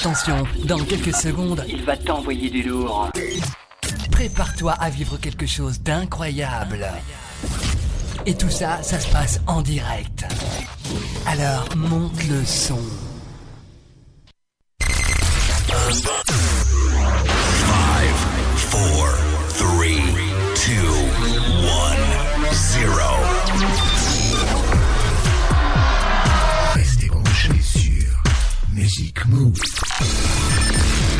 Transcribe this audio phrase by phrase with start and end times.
[0.00, 3.10] Attention, dans quelques secondes, il va t'envoyer du lourd.
[4.10, 6.88] Prépare-toi à vivre quelque chose d'incroyable.
[8.24, 10.24] Et tout ça, ça se passe en direct.
[11.26, 12.80] Alors, monte le son.
[14.78, 14.96] Five,
[18.56, 19.06] four,
[19.58, 20.00] three,
[20.54, 20.94] two,
[21.68, 21.98] one,
[22.54, 23.89] zero.
[28.90, 31.19] Music Move.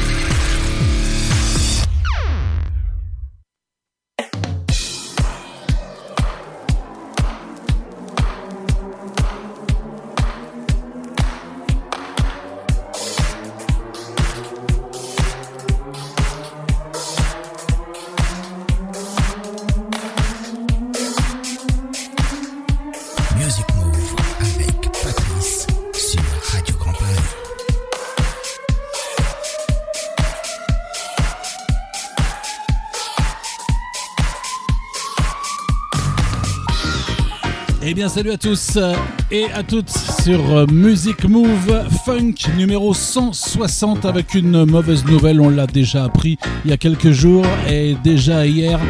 [38.00, 38.94] Bien salut à tous euh,
[39.30, 45.50] et à toutes sur euh, Music Move Funk numéro 160 avec une mauvaise nouvelle, on
[45.50, 48.80] l'a déjà appris il y a quelques jours et déjà hier,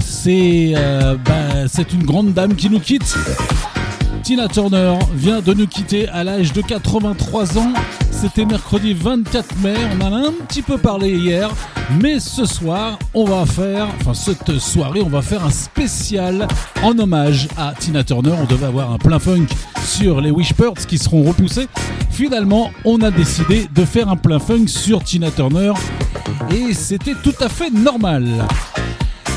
[0.00, 3.18] c'est euh, bah, c'est une grande dame qui nous quitte.
[4.22, 7.74] Tina Turner vient de nous quitter à l'âge de 83 ans.
[8.22, 9.74] C'était mercredi 24 mai.
[9.98, 11.50] On en a un petit peu parlé hier.
[12.00, 16.46] Mais ce soir, on va faire, enfin cette soirée, on va faire un spécial
[16.84, 18.32] en hommage à Tina Turner.
[18.40, 19.48] On devait avoir un plein funk
[19.84, 21.66] sur les Wishbirds qui seront repoussés.
[22.12, 25.72] Finalement, on a décidé de faire un plein funk sur Tina Turner.
[26.54, 28.28] Et c'était tout à fait normal.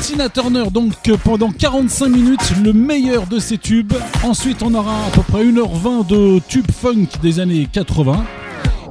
[0.00, 0.92] Tina Turner donc
[1.24, 3.94] pendant 45 minutes le meilleur de ses tubes.
[4.22, 8.24] Ensuite on aura à peu près 1h20 de tubes funk des années 80.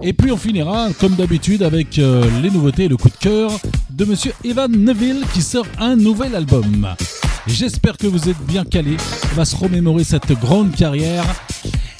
[0.02, 3.52] Et puis on finira comme d'habitude avec euh, les nouveautés et le coup de cœur
[3.90, 6.88] de monsieur Evan Neville qui sort un nouvel album.
[7.48, 8.98] J'espère que vous êtes bien calés.
[9.32, 11.26] On va se remémorer cette grande carrière.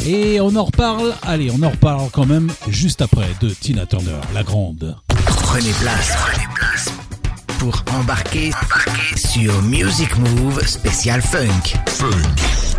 [0.06, 4.20] Et on en reparle, allez, on en reparle quand même juste après de Tina Turner,
[4.34, 4.96] la grande.
[5.26, 6.92] Prenez place, prenez place
[7.58, 8.52] pour embarquer,
[9.16, 11.74] sur Music Move spécial funk.
[11.88, 12.75] Funk.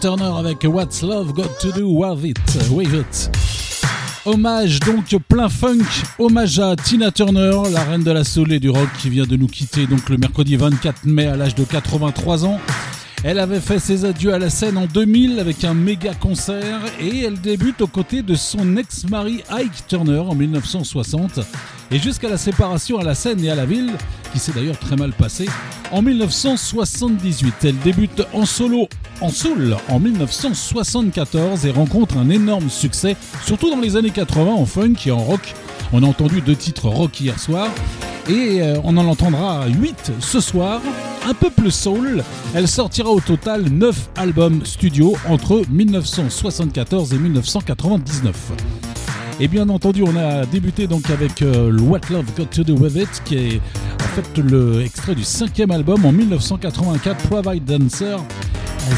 [0.00, 2.38] Turner avec What's Love Got to Do with It.
[2.70, 3.30] With it.
[4.24, 5.84] Hommage donc plein funk,
[6.18, 9.46] hommage à Tina Turner, la reine de la soul du rock qui vient de nous
[9.46, 12.58] quitter donc le mercredi 24 mai à l'âge de 83 ans.
[13.22, 17.20] Elle avait fait ses adieux à la scène en 2000 avec un méga concert et
[17.20, 21.40] elle débute aux côtés de son ex-mari Ike Turner en 1960
[21.90, 23.92] et jusqu'à la séparation à la scène et à la ville,
[24.32, 25.48] qui s'est d'ailleurs très mal passée,
[25.90, 27.54] en 1978.
[27.64, 28.88] Elle débute en solo
[29.20, 34.66] en soul en 1974 et rencontre un énorme succès, surtout dans les années 80 en
[34.66, 35.54] funk et en rock.
[35.92, 37.68] On a entendu deux titres rock hier soir
[38.28, 40.80] et euh, on en entendra 8 ce soir,
[41.28, 42.22] un peu plus soul.
[42.54, 48.52] Elle sortira au total 9 albums studio entre 1974 et 1999.
[49.40, 52.94] Et bien entendu, on a débuté donc avec euh, What Love Got to Do With
[52.96, 53.60] It, qui est
[53.96, 58.18] en fait le extrait du cinquième album en 1984, Provide Dancer.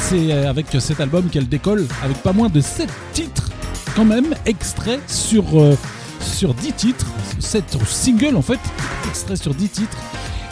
[0.01, 3.51] C'est euh, avec cet album qu'elle décolle avec pas moins de 7 titres
[3.95, 5.77] quand même extraits sur, euh,
[6.21, 7.07] sur 10 titres,
[7.39, 8.61] 7 singles en fait,
[9.09, 9.99] extraits sur 10 titres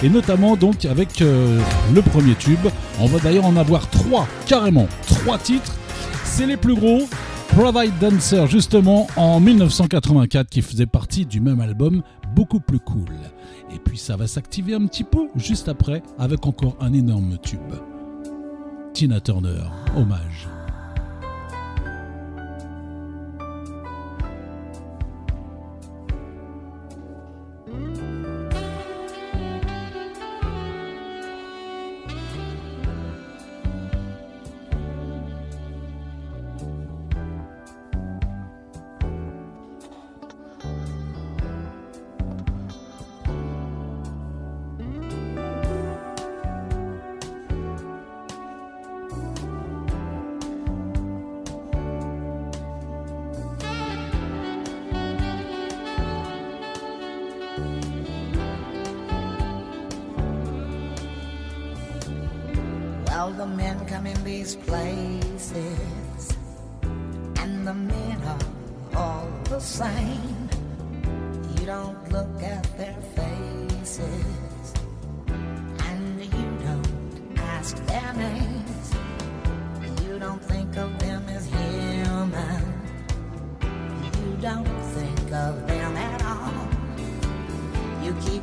[0.03, 2.67] et notamment donc avec le premier tube.
[3.01, 5.75] On va d'ailleurs en avoir 3 carrément, 3 titres.
[6.25, 7.07] C'est les plus gros,
[7.57, 12.03] Provide Dancer justement en 1984 qui faisait partie du même album
[12.35, 13.11] beaucoup plus cool.
[13.75, 17.75] Et puis ça va s'activer un petit peu juste après avec encore un énorme tube.
[18.93, 20.60] Tina Turner, hommage.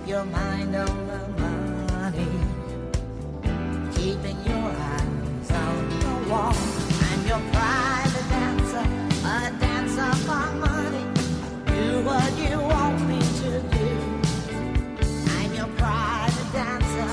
[0.07, 2.27] your mind on the money,
[3.93, 6.55] keeping your eyes on the wall.
[7.09, 8.85] I'm your private dancer,
[9.25, 11.03] a dancer for money.
[11.65, 13.87] Do what you want me to do.
[15.39, 17.09] I'm your private dancer,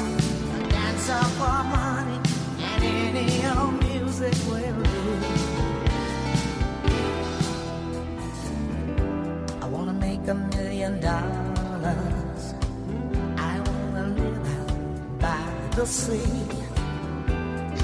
[0.54, 2.20] a dancer for money,
[2.60, 5.02] and any old music will do.
[9.60, 11.43] I wanna make a million dollars
[15.84, 16.24] shall see,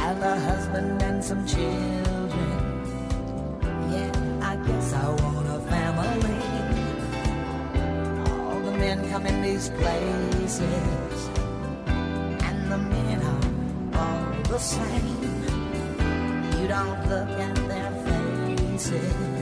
[0.00, 2.50] and a husband and some children.
[3.92, 6.40] Yeah, I guess I want a family.
[8.30, 11.28] All the men come in these places,
[12.48, 15.18] and the men are all the same.
[16.58, 19.39] You don't look at their faces.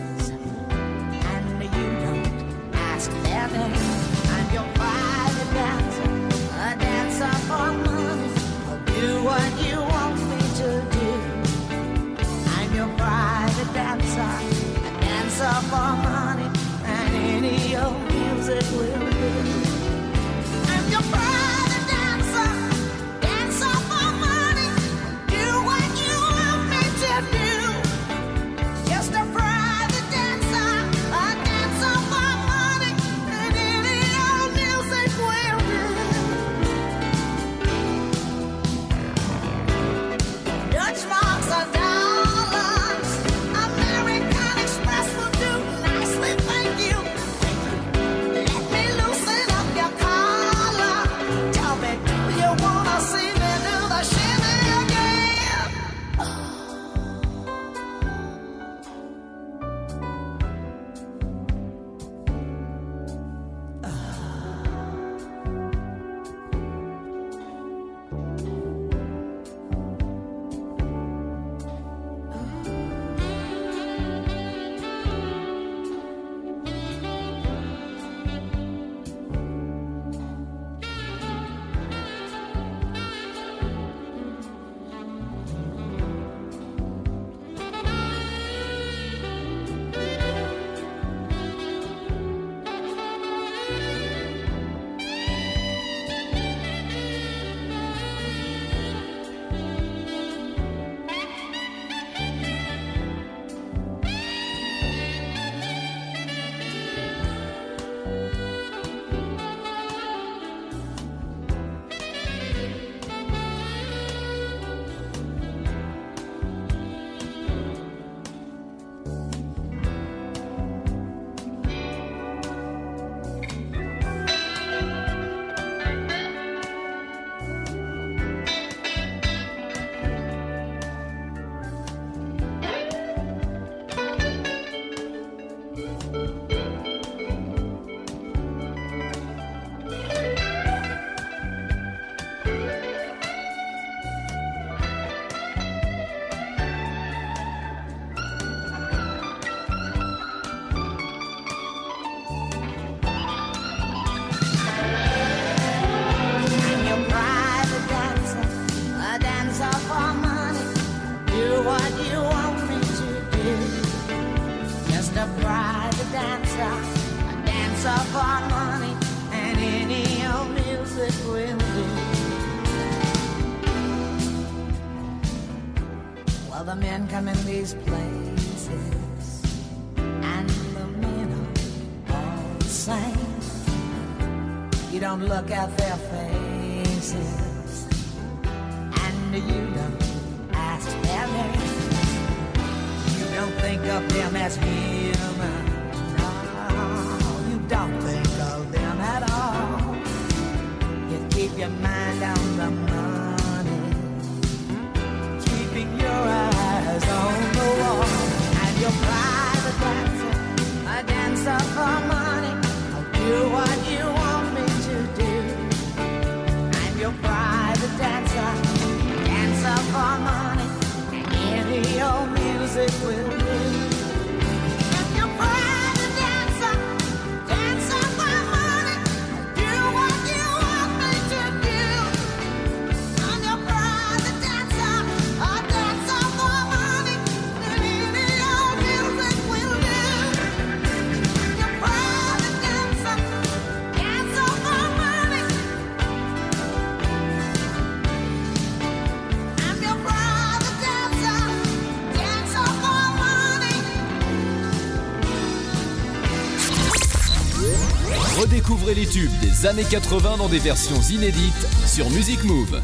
[258.69, 262.83] Découvrez les tubes des années 80 dans des versions inédites sur Music Move.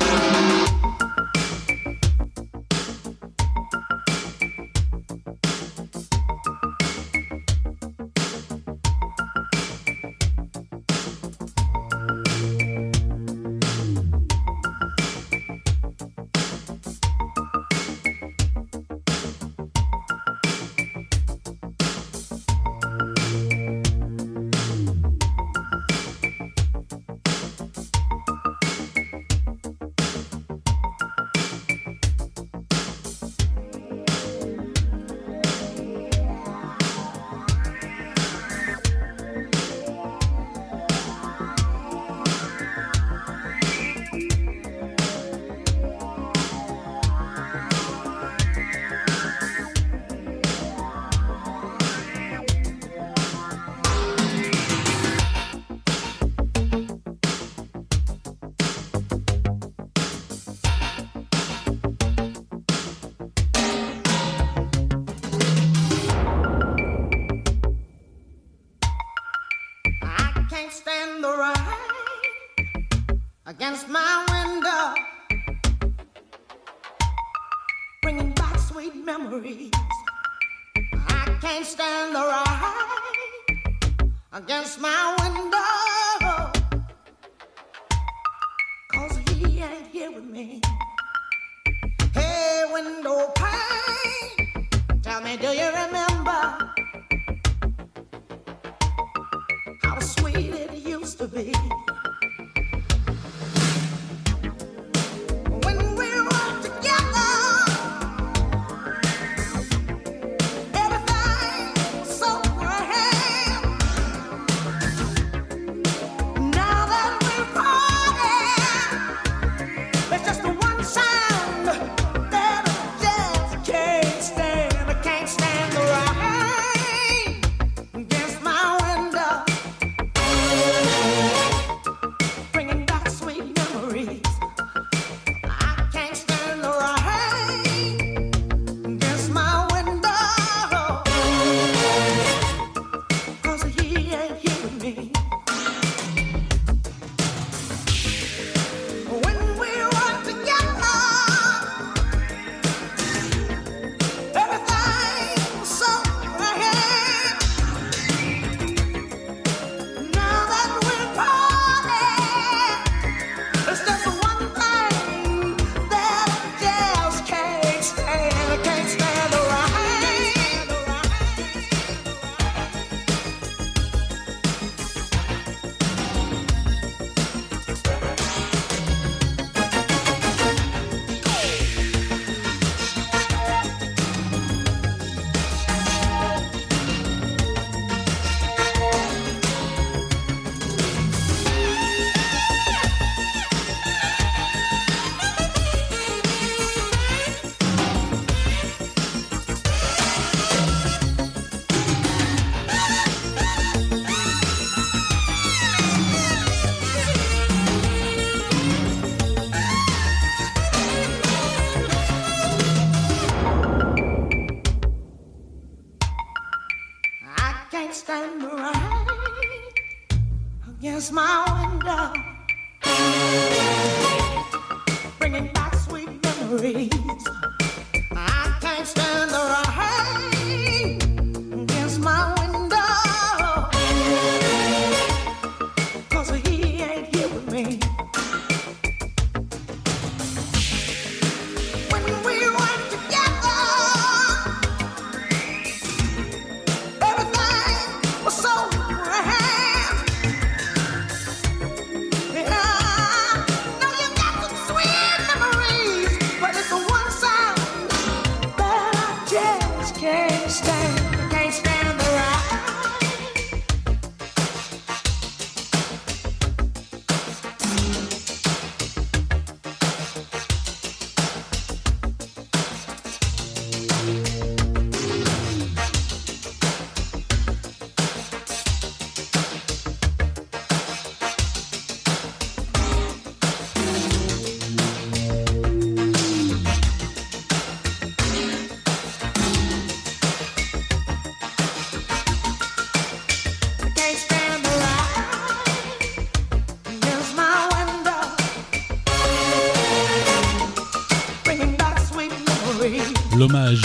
[303.36, 303.82] l'hommage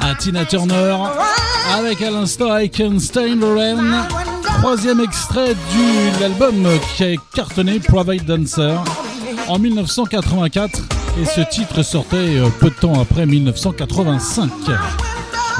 [0.00, 0.96] à Tina Turner
[1.74, 2.98] avec à l'instant I Can
[4.58, 6.66] troisième extrait de l'album
[6.96, 8.74] qui a cartonné Private Dancer
[9.48, 10.80] en 1984
[11.20, 14.50] et ce titre sortait euh, peu de temps après 1985.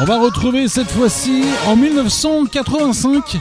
[0.01, 3.39] On va retrouver cette fois-ci en 1985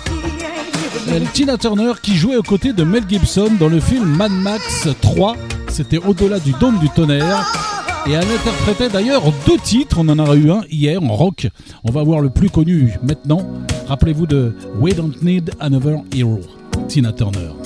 [1.09, 4.87] euh, Tina Turner qui jouait aux côtés de Mel Gibson dans le film Mad Max
[5.01, 5.35] 3.
[5.69, 7.72] C'était au-delà du dôme du tonnerre
[8.05, 11.47] et elle interprétait d'ailleurs deux titres, on en a eu un hier en rock.
[11.85, 13.47] On va voir le plus connu maintenant.
[13.87, 16.41] Rappelez-vous de We Don't Need Another Hero,
[16.89, 17.62] Tina Turner.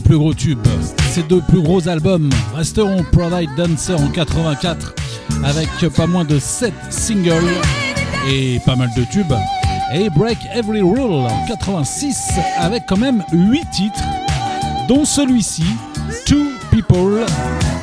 [0.00, 0.66] Plus gros tubes,
[1.10, 4.94] ses deux plus gros albums resteront Pride Dancer en 84
[5.44, 7.32] avec pas moins de 7 singles
[8.30, 9.34] et pas mal de tubes
[9.94, 14.04] et Break Every Rule en 86 avec quand même 8 titres
[14.88, 15.64] dont celui-ci,
[16.26, 17.24] Two People.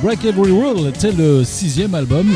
[0.03, 2.29] Break Every Rule était le sixième album.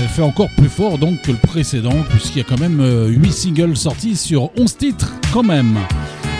[0.00, 3.28] Elle fait encore plus fort donc que le précédent puisqu'il y a quand même 8
[3.28, 5.78] euh, singles sortis sur 11 titres quand même.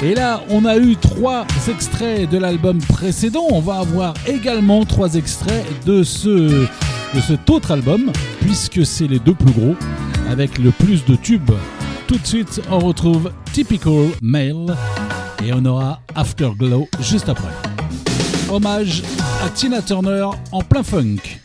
[0.04, 3.46] Et là, on a eu trois extraits de l'album précédent.
[3.52, 8.10] On va avoir également trois extraits de, ce, de cet autre album,
[8.40, 9.76] puisque c'est les deux plus gros,
[10.28, 11.52] avec le plus de tubes.
[12.08, 14.76] Tout de suite, on retrouve Typical Male
[15.44, 17.52] et on aura Afterglow juste après.
[18.50, 19.04] Hommage
[19.44, 21.41] à Tina Turner en plein funk.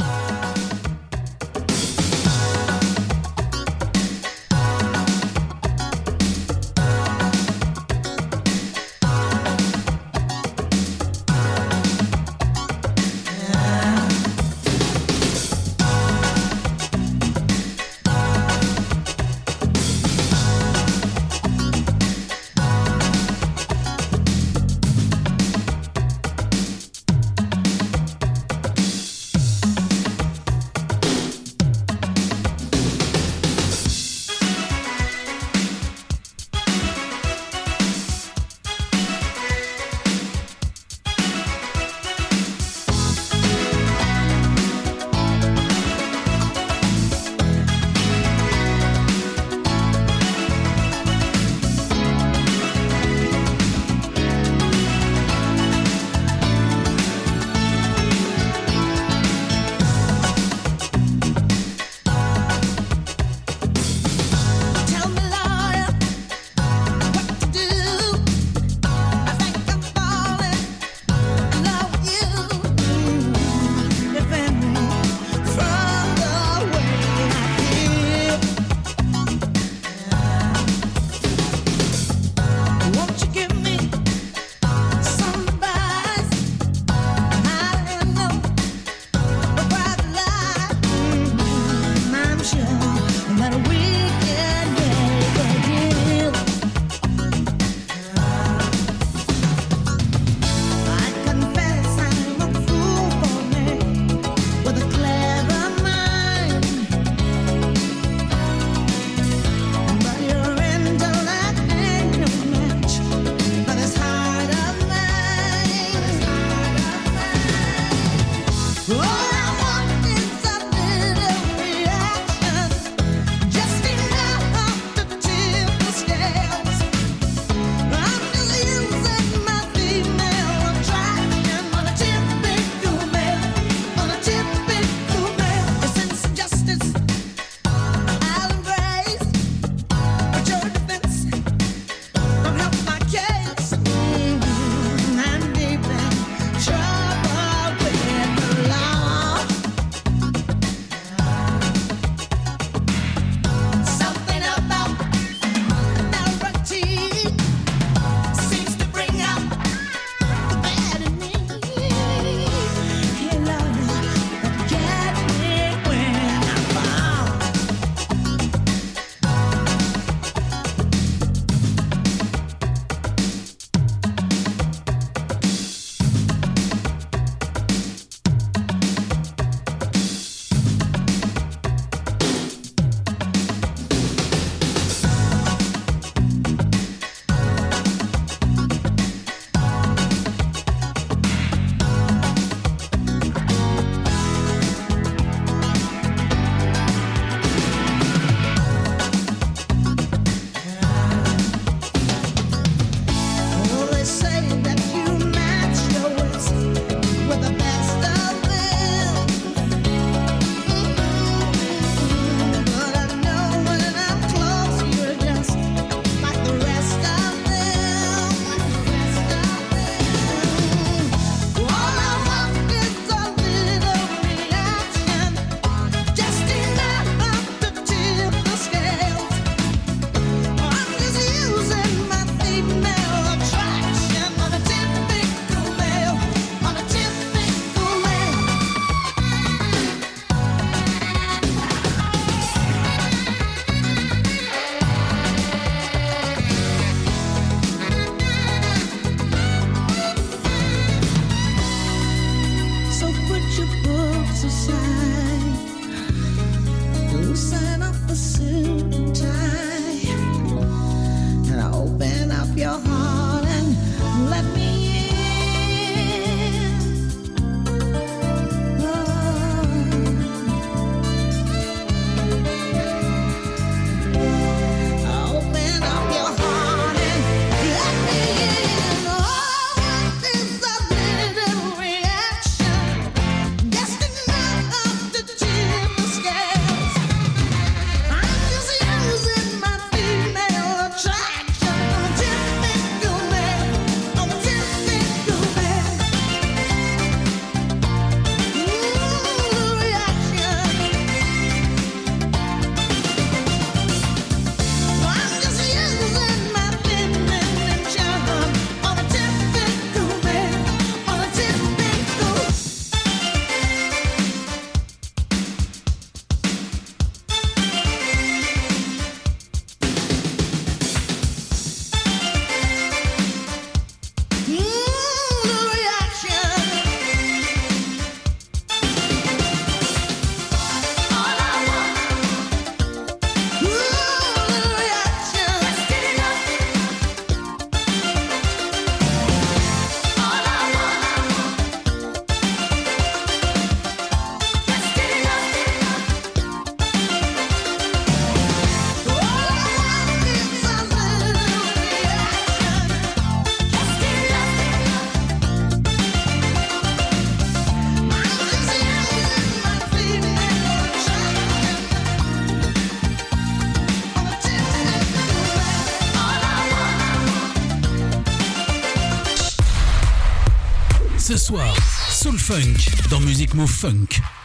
[372.48, 374.37] Funk dans Music Move Funk.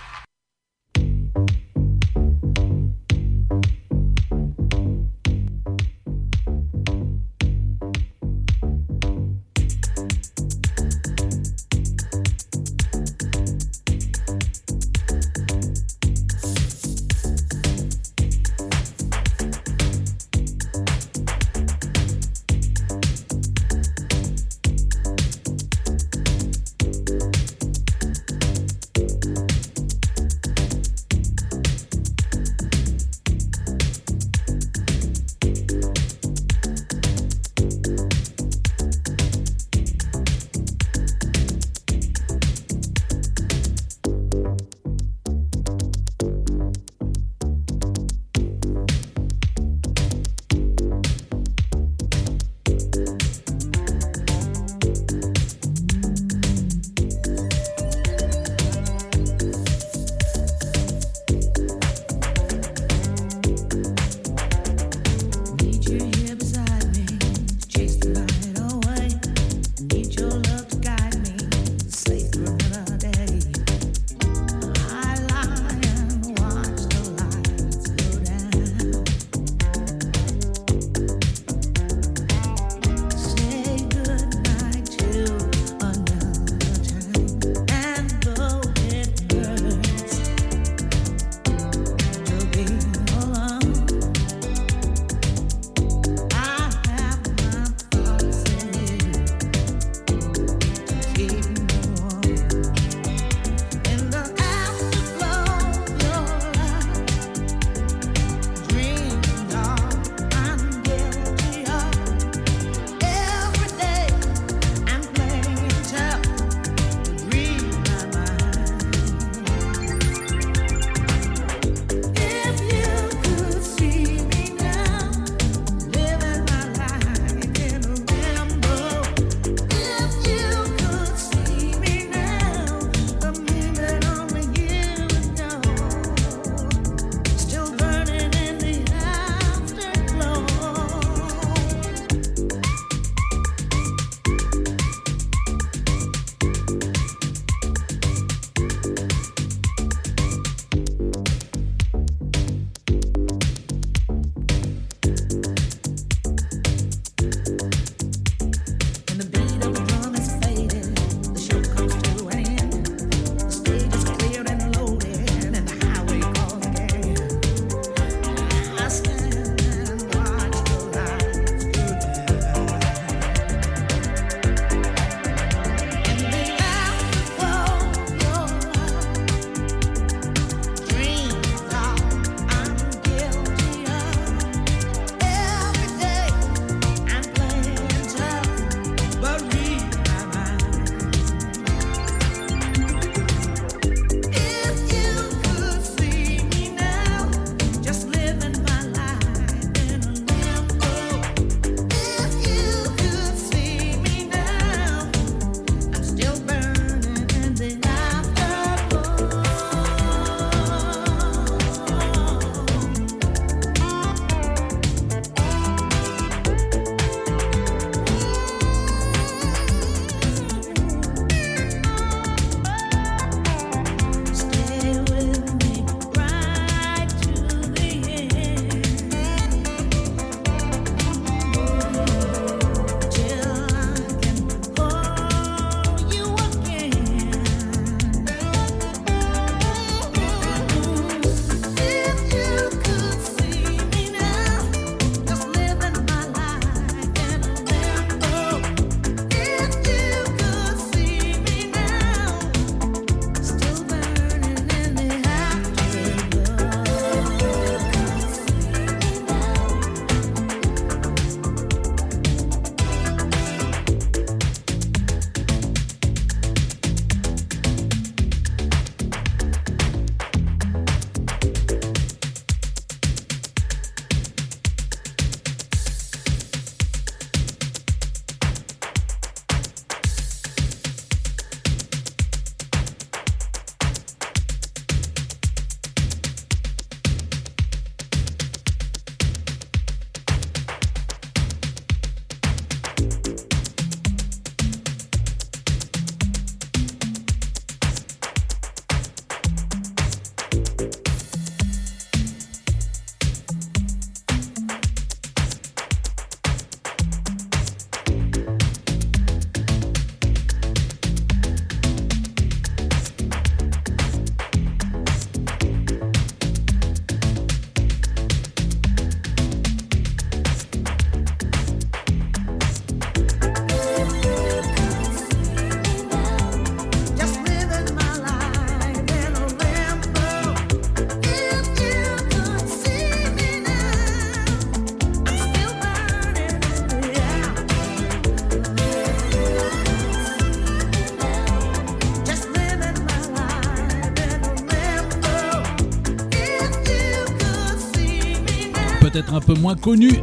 [349.32, 350.20] Un peu moins connu.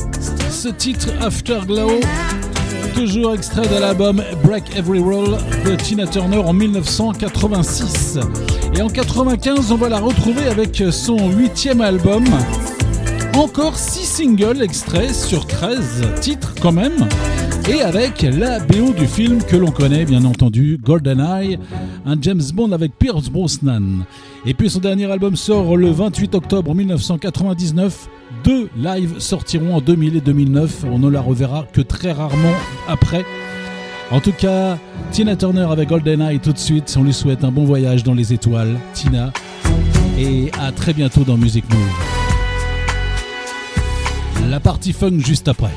[0.50, 2.00] Ce titre Afterglow,
[2.96, 8.20] toujours extrait de l'album Break Every Rule de Tina Turner en 1986.
[8.76, 12.26] Et en 95, on va la retrouver avec son huitième album.
[13.36, 17.08] Encore 6 singles extraits sur 13 titres quand même
[17.70, 21.60] et avec la BO du film que l'on connaît bien entendu, GoldenEye,
[22.06, 24.06] un James Bond avec Pierce Brosnan.
[24.46, 28.10] Et puis son dernier album sort le 28 octobre 1999.
[28.44, 30.86] Deux lives sortiront en 2000 et 2009.
[30.86, 32.54] On ne la reverra que très rarement
[32.88, 33.26] après.
[34.12, 34.78] En tout cas,
[35.12, 36.96] Tina Turner avec GoldenEye tout de suite.
[37.00, 39.32] On lui souhaite un bon voyage dans les étoiles, Tina.
[40.18, 41.80] Et à très bientôt dans Music Move.
[44.50, 45.72] La partie funk juste après.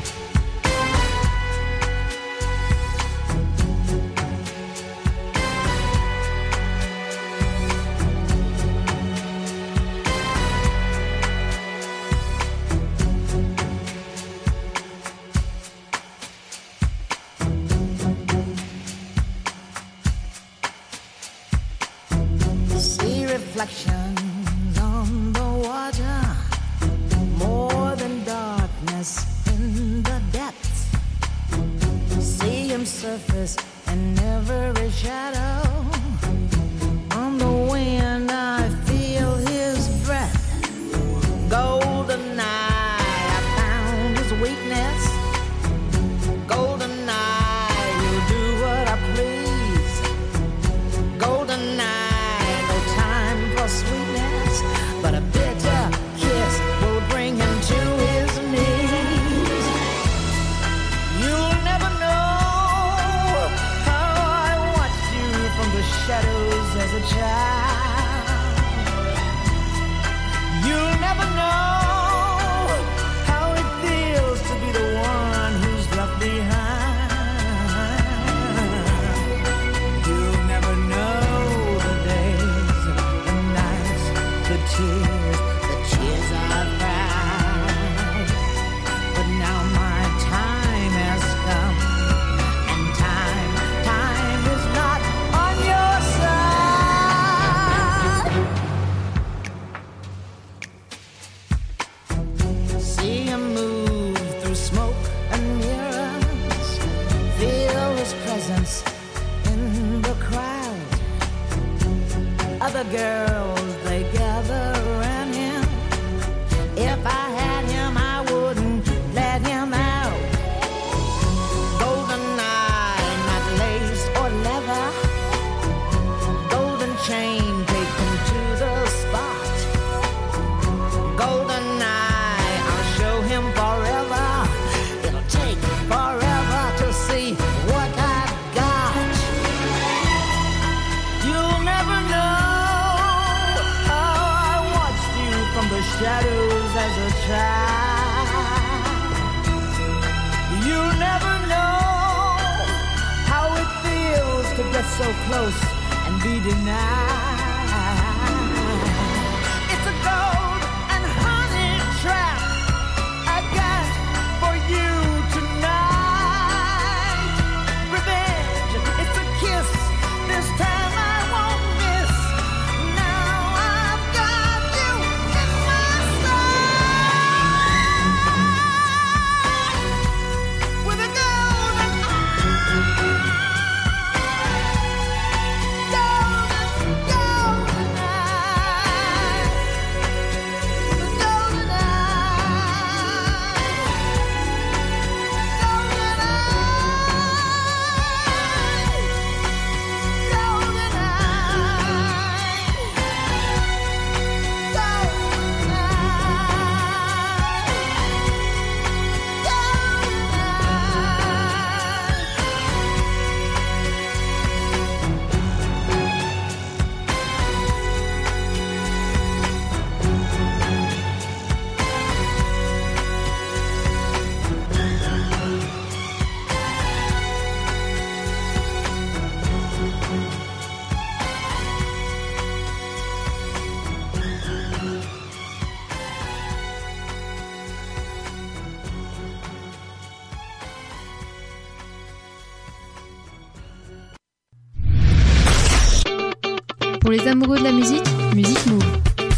[247.52, 248.82] De la musique, Musique Move.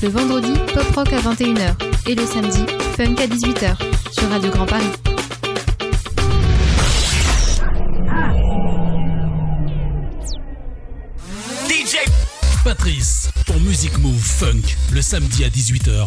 [0.01, 1.75] Le vendredi, pop rock à 21h.
[2.07, 2.65] Et le samedi,
[2.97, 3.77] funk à 18h.
[4.13, 4.85] Sur Radio Grand Paris.
[11.69, 11.97] DJ
[12.63, 14.63] Patrice, pour Musique Move Funk,
[14.93, 16.07] le samedi à 18h.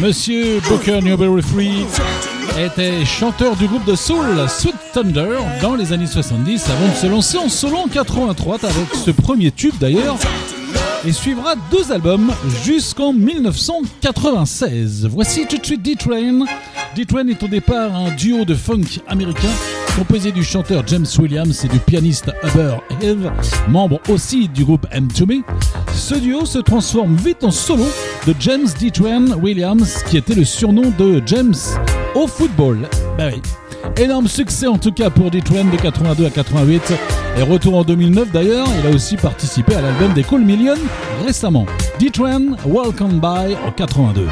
[0.00, 1.84] Monsieur Booker Newberry Free
[2.56, 7.06] était chanteur du groupe de soul Sweet Thunder dans les années 70 avant de se
[7.08, 10.16] lancer en solo en 83 avec ce premier tube d'ailleurs
[11.04, 12.32] et suivra deux albums
[12.64, 15.08] jusqu'en 1996.
[15.10, 16.44] Voici tout de suite D-Train.
[16.94, 19.50] D-Train est au départ un duo de funk américain
[19.96, 23.32] composé du chanteur James Williams et du pianiste Huber Hill,
[23.68, 25.42] membre aussi du groupe M2Me.
[25.94, 27.86] Ce duo se transforme vite en solo
[28.26, 31.54] de James D-Train Williams qui était le surnom de James
[32.14, 32.88] au football.
[33.16, 33.42] Ben oui.
[34.02, 36.92] Énorme succès en tout cas pour D-Train de 82 à 88
[37.38, 40.74] et retour en 2009 d'ailleurs, il a aussi participé à l'album des Cool Millions
[41.24, 41.66] récemment.
[42.00, 44.26] D-Train Welcome By en 82.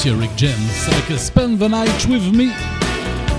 [0.00, 0.52] Monsieur Rick James
[0.86, 2.48] avec Spend the Night With Me.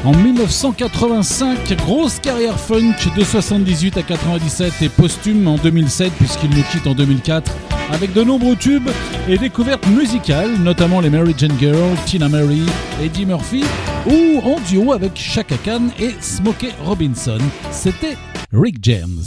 [0.06, 6.62] En 1985, grosse carrière funk de 78 à 97 et posthume en 2007 puisqu'il nous
[6.72, 7.52] quitte en 2004
[7.92, 8.92] avec de nombreux tubes
[9.28, 12.62] et découvertes musicales, notamment les Mary Jane Girl, Tina Mary,
[13.02, 13.64] Eddie Murphy
[14.06, 17.40] ou en duo avec Chaka Khan et Smokey Robinson.
[17.72, 18.18] C'était
[18.54, 19.24] Rick James.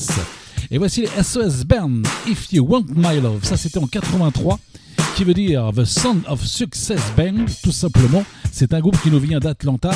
[0.71, 3.43] Et voici les SOS Band, If You Want My Love.
[3.43, 4.61] Ça, c'était en 83
[5.17, 8.25] qui veut dire The Sound of Success Band, tout simplement.
[8.53, 9.91] C'est un groupe qui nous vient d'Atlanta.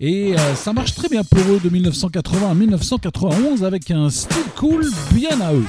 [0.00, 4.44] Et euh, ça marche très bien pour eux de 1980 à 1991 avec un style
[4.56, 5.66] cool bien à eux.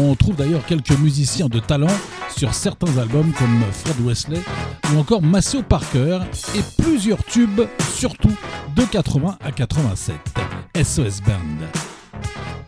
[0.00, 1.94] On trouve d'ailleurs quelques musiciens de talent
[2.36, 4.40] sur certains albums comme Fred Wesley
[4.92, 6.20] ou encore Maceo Parker
[6.56, 7.62] et plusieurs tubes,
[7.94, 8.34] surtout
[8.74, 10.16] de 80 à 87.
[10.82, 12.61] SOS Band.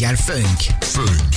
[0.00, 0.72] Move spécial Funk.
[0.82, 1.29] Funk.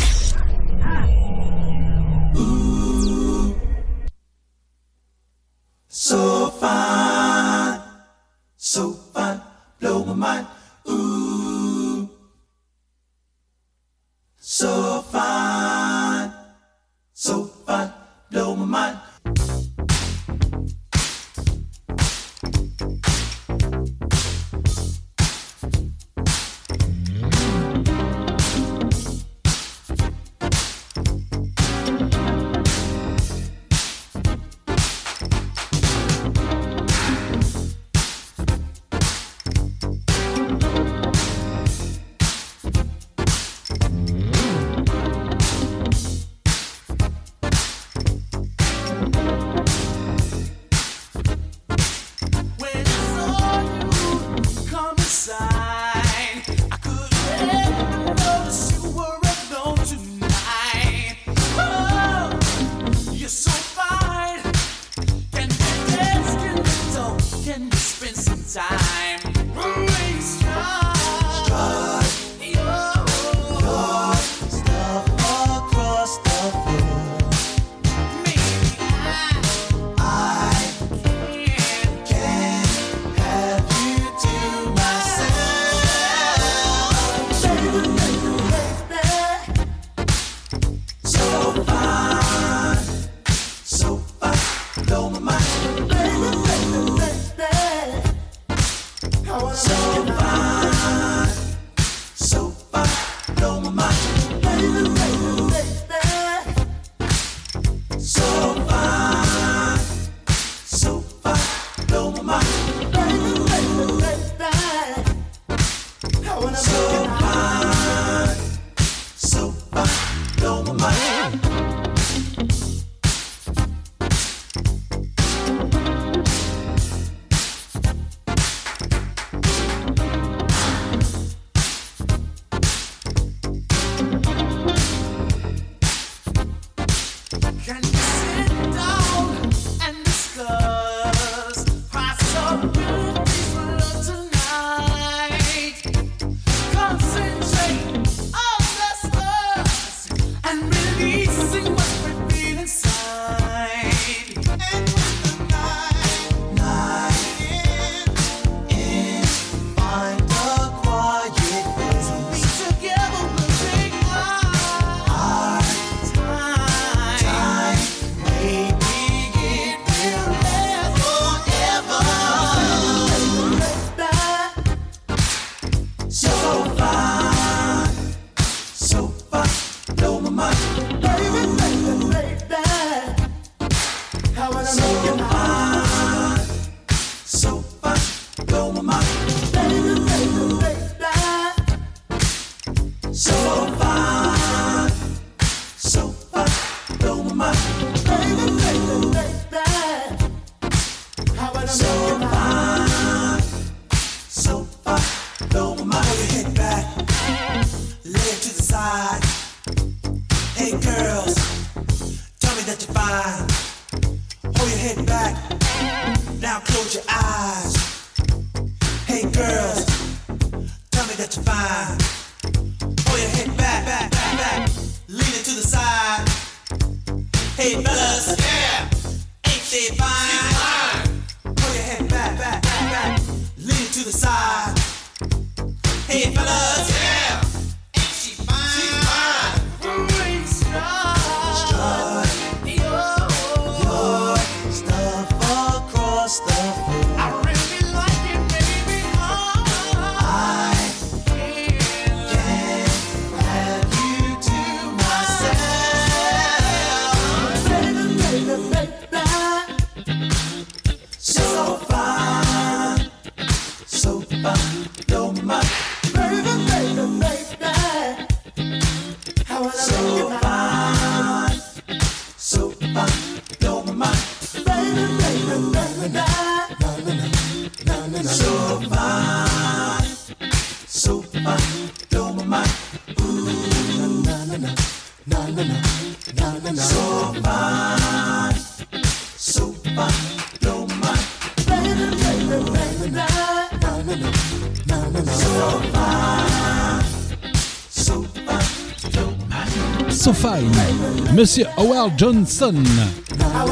[301.34, 302.74] Monsieur Howard Johnson.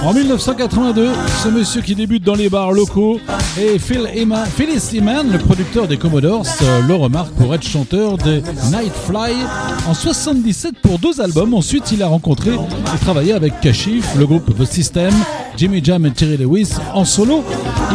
[0.06, 1.10] En 1982,
[1.44, 3.20] ce monsieur qui débute dans les bars locaux
[3.60, 8.18] est Phil Eman, Phyllis Eman, le producteur des Commodores, euh, le remarque pour être chanteur
[8.18, 8.42] des
[8.72, 9.34] Nightfly
[9.86, 11.54] en 77 pour deux albums.
[11.54, 15.14] Ensuite, il a rencontré et travaillé avec Kashif, le groupe The System,
[15.58, 17.44] Jimmy Jam et Terry Lewis en solo,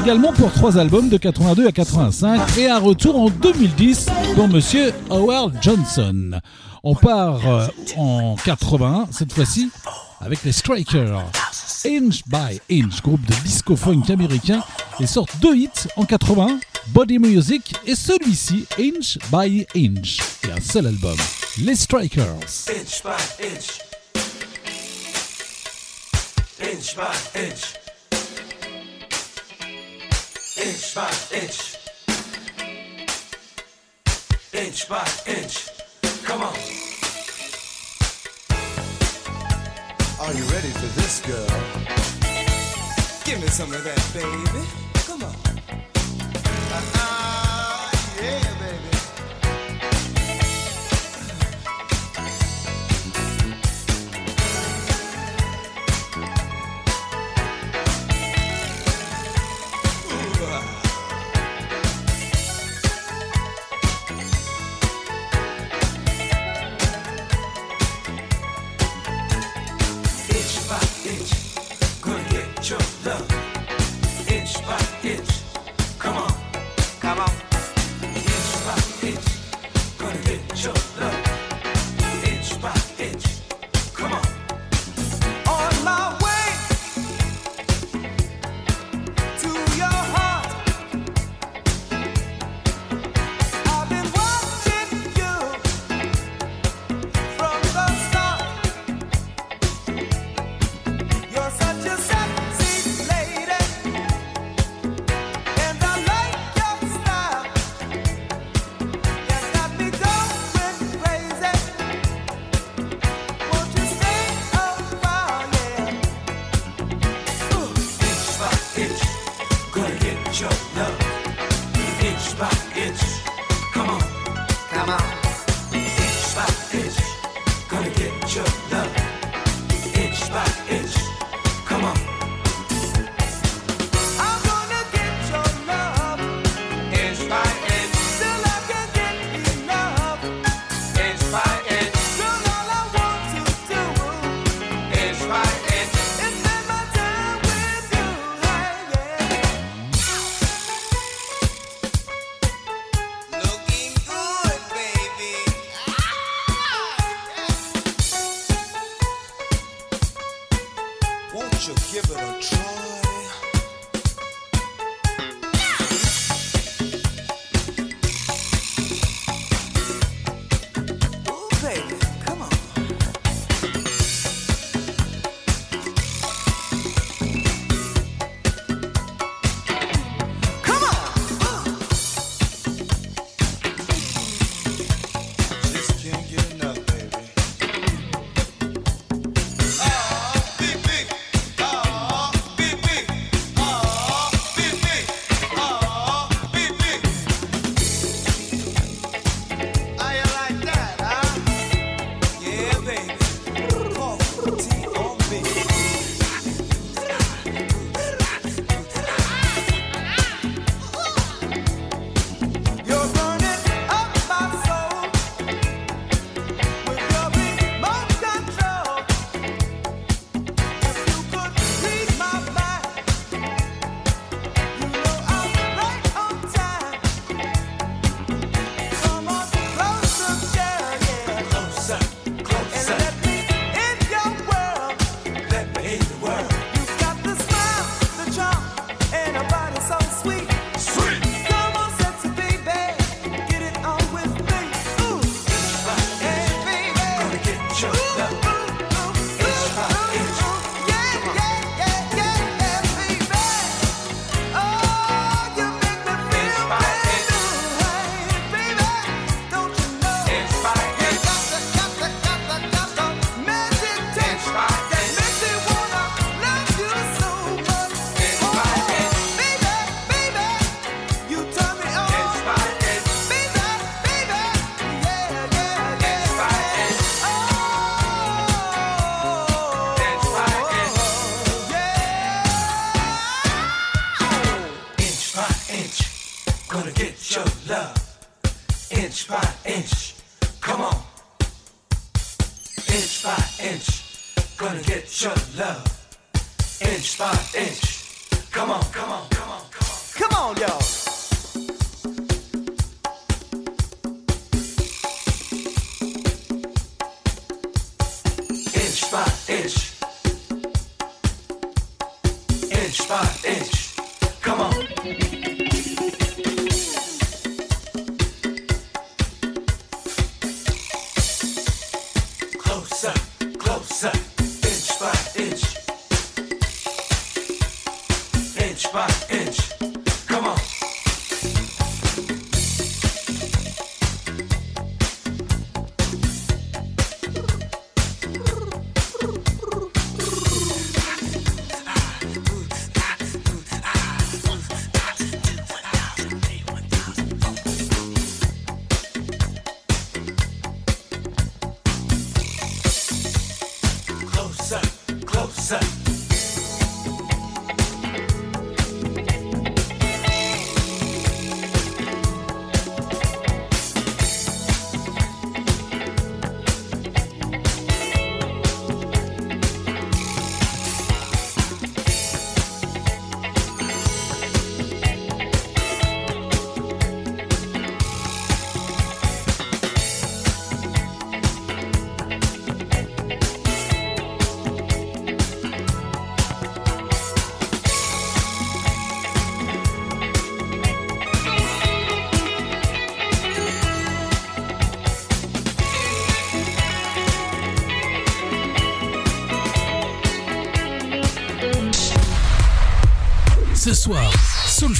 [0.03, 4.93] également pour trois albums de 82 à 85 et un retour en 2010 pour monsieur
[5.09, 6.41] Howard Johnson.
[6.89, 9.71] On part euh, en 81 cette fois-ci
[10.21, 11.21] avec les Strikers.
[11.85, 14.63] Inch by Inch, groupe de disco funk américain,
[15.01, 16.61] et sortent deux hits en 80,
[16.91, 21.17] Body Music et celui-ci, Inch by Inch, et un seul album,
[21.59, 22.23] les Strikers.
[22.69, 23.81] inch by inch.
[26.63, 27.75] Inch by inch.
[30.57, 31.79] Inch by inch.
[34.55, 35.67] Inch by inch.
[36.27, 36.76] Come on.
[40.19, 41.47] Are you ready for this, girl?
[43.25, 44.67] Give me some of that, baby.
[45.07, 45.46] Come on.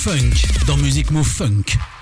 [0.07, 1.96] Funk dans Music Move Funk.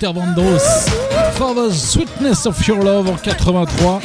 [0.00, 0.88] Luther Vandross,
[1.34, 4.00] For the Sweetness of Your Love en 83.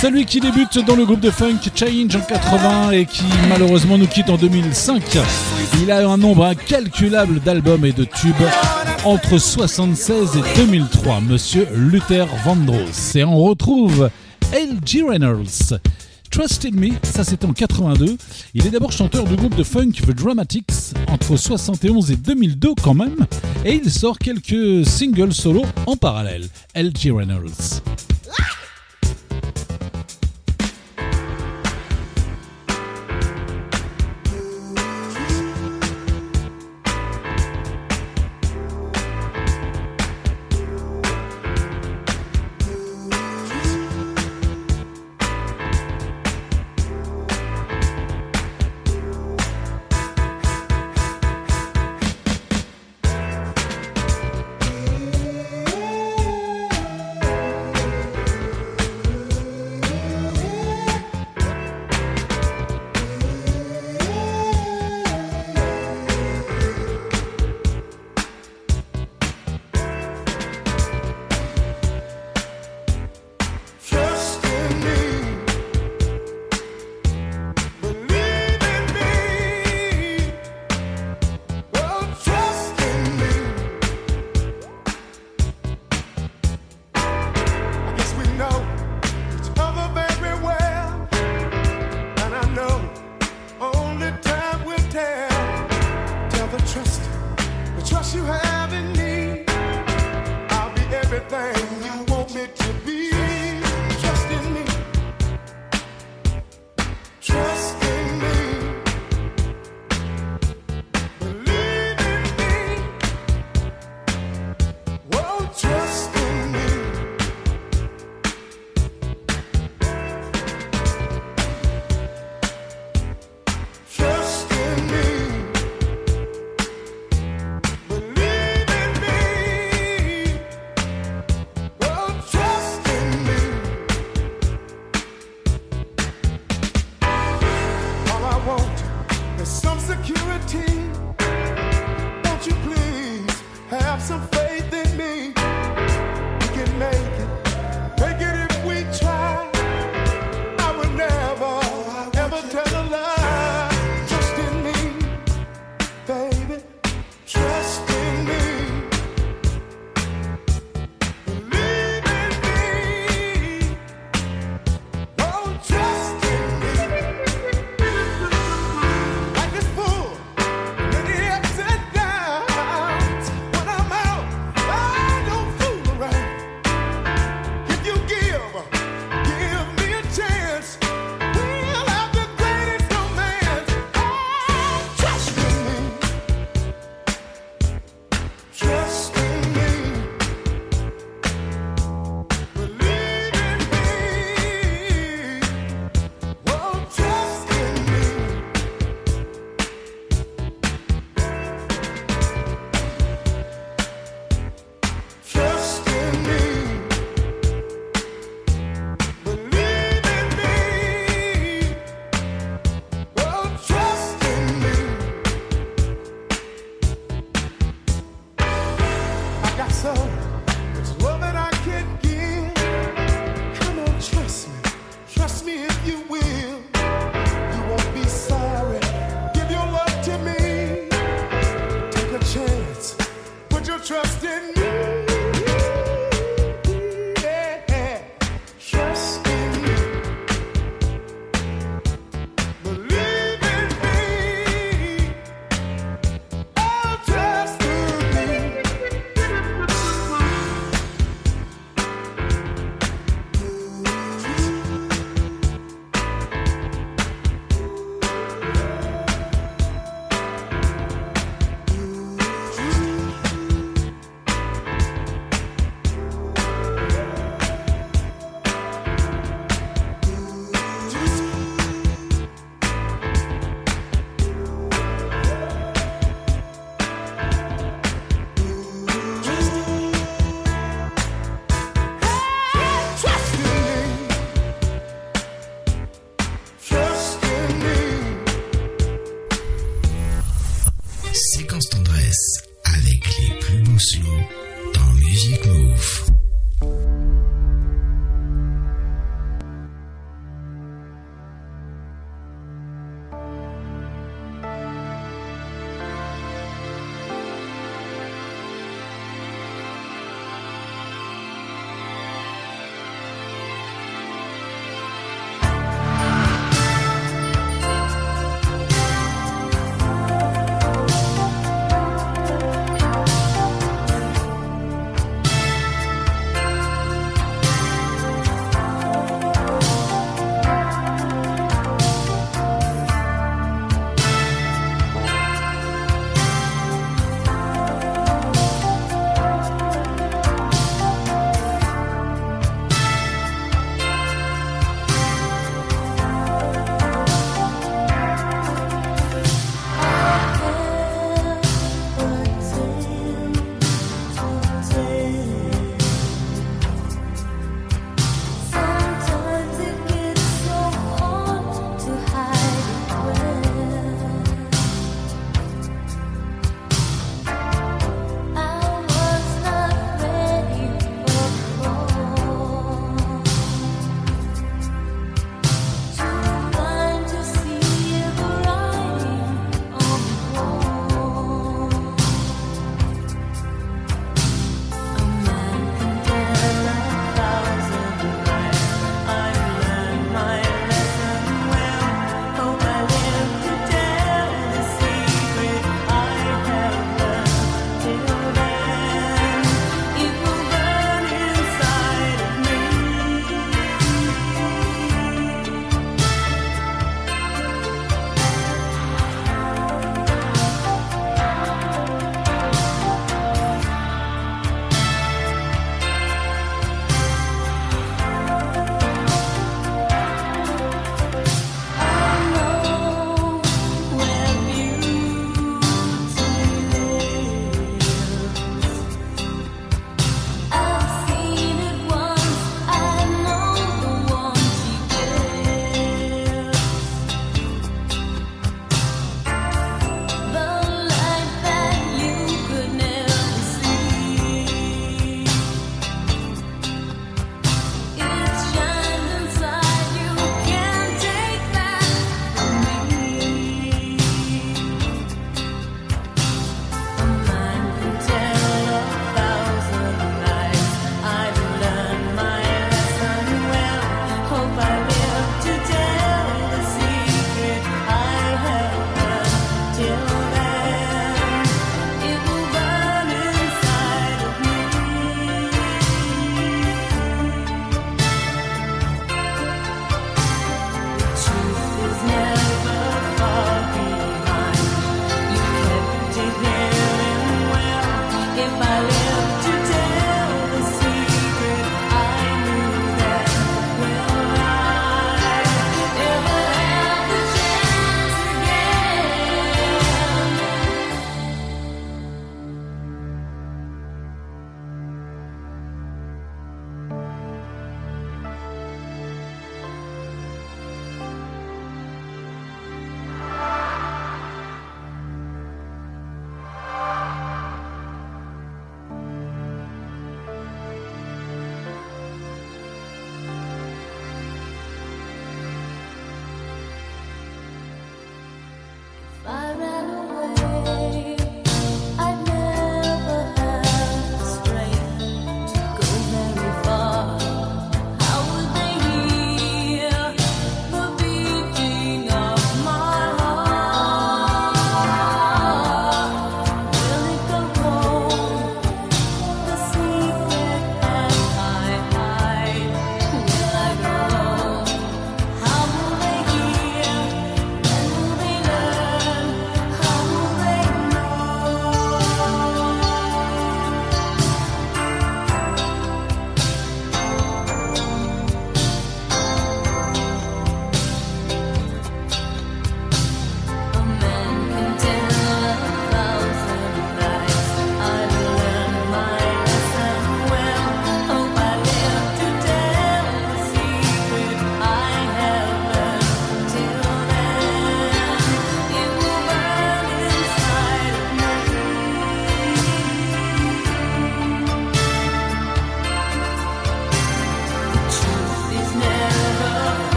[0.00, 4.06] Celui qui débute dans le groupe de funk Change en 80 et qui malheureusement nous
[4.06, 5.02] quitte en 2005.
[5.82, 8.34] Il a un nombre incalculable d'albums et de tubes
[9.04, 13.16] entre 76 et 2003, monsieur Luther Vandross.
[13.16, 14.10] Et on retrouve
[14.52, 15.02] L.G.
[15.02, 15.80] Reynolds.
[16.30, 18.16] Trust in Me, ça c'était en 82.
[18.54, 22.94] Il est d'abord chanteur du groupe de funk The Dramatics entre 71 et 2002 quand
[22.94, 23.26] même.
[23.68, 26.48] Et il sort quelques singles solo en parallèle.
[26.72, 27.10] L.G.
[27.10, 27.77] Reynolds.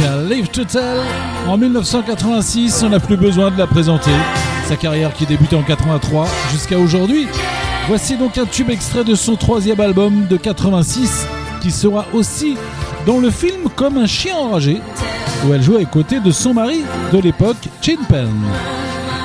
[0.00, 0.98] Live to Tell.
[1.46, 4.10] En 1986, on n'a plus besoin de la présenter.
[4.66, 7.28] Sa carrière qui débutait en 83 jusqu'à aujourd'hui.
[7.86, 11.26] Voici donc un tube extrait de son troisième album de 86
[11.60, 12.56] qui sera aussi
[13.06, 14.80] dans le film comme un chien enragé
[15.46, 18.30] où elle joue à côté de son mari de l'époque, Chin Pen.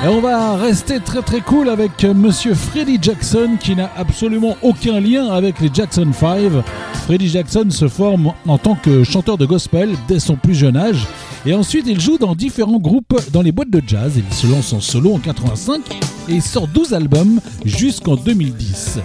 [0.04, 5.00] Et on va rester très très cool avec Monsieur Freddie Jackson qui n'a absolument aucun
[5.00, 6.62] lien avec les Jackson 5.
[7.10, 11.08] Freddie Jackson se forme en tant que chanteur de gospel dès son plus jeune âge
[11.44, 14.12] et ensuite il joue dans différents groupes dans les boîtes de jazz.
[14.16, 15.80] Il se lance en solo en 85
[16.28, 19.00] et sort 12 albums jusqu'en 2010.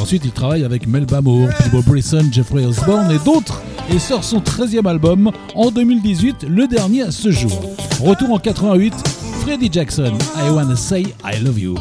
[0.00, 3.60] Ensuite il travaille avec Melba Moore, Bob Brisson, Jeffrey Osborne et d'autres
[3.94, 7.60] et sort son 13e album en 2018, le dernier à ce jour.
[8.02, 8.94] Retour en 88,
[9.42, 11.74] Freddie Jackson, I Wanna Say I Love you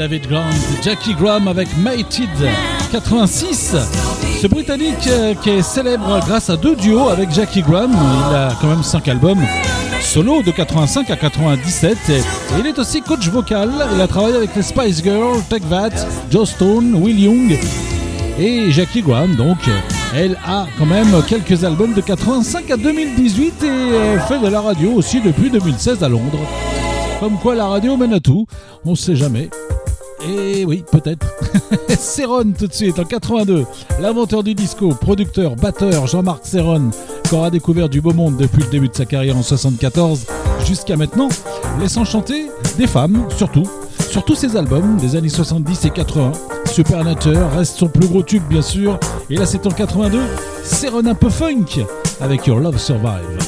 [0.00, 0.48] David Grant,
[0.82, 2.30] Jackie Graham avec Mated
[2.90, 3.76] 86.
[4.40, 8.48] Ce Britannique euh, qui est célèbre grâce à deux duos avec Jackie Graham, il a
[8.58, 9.44] quand même cinq albums
[10.00, 11.98] solo de 85 à 97.
[12.58, 15.90] Il est aussi coach vocal, il a travaillé avec les Spice Girls, Take Vat,
[16.30, 17.58] Joe Stone, Will Young
[18.38, 19.58] et Jackie Graham donc.
[20.16, 24.62] Elle a quand même quelques albums de 85 à 2018 et euh, fait de la
[24.62, 26.40] radio aussi depuis 2016 à Londres.
[27.20, 28.46] Comme quoi la radio mène à tout,
[28.86, 29.50] on sait jamais.
[30.28, 31.26] Et oui, peut-être.
[31.98, 33.64] Céron tout de suite en 82.
[34.00, 36.90] L'inventeur du disco, producteur, batteur Jean-Marc Céron,
[37.28, 40.26] qu'aura découvert du beau monde depuis le début de sa carrière en 74
[40.66, 41.28] jusqu'à maintenant,
[41.80, 43.64] laissant chanter des femmes surtout.
[44.10, 46.32] Sur tous ses albums des années 70 et 80.
[46.66, 48.98] Supernature reste son plus gros tube bien sûr.
[49.30, 50.20] Et là c'est en 82,
[50.64, 51.84] Céron un peu funk
[52.20, 53.39] avec Your Love Survive.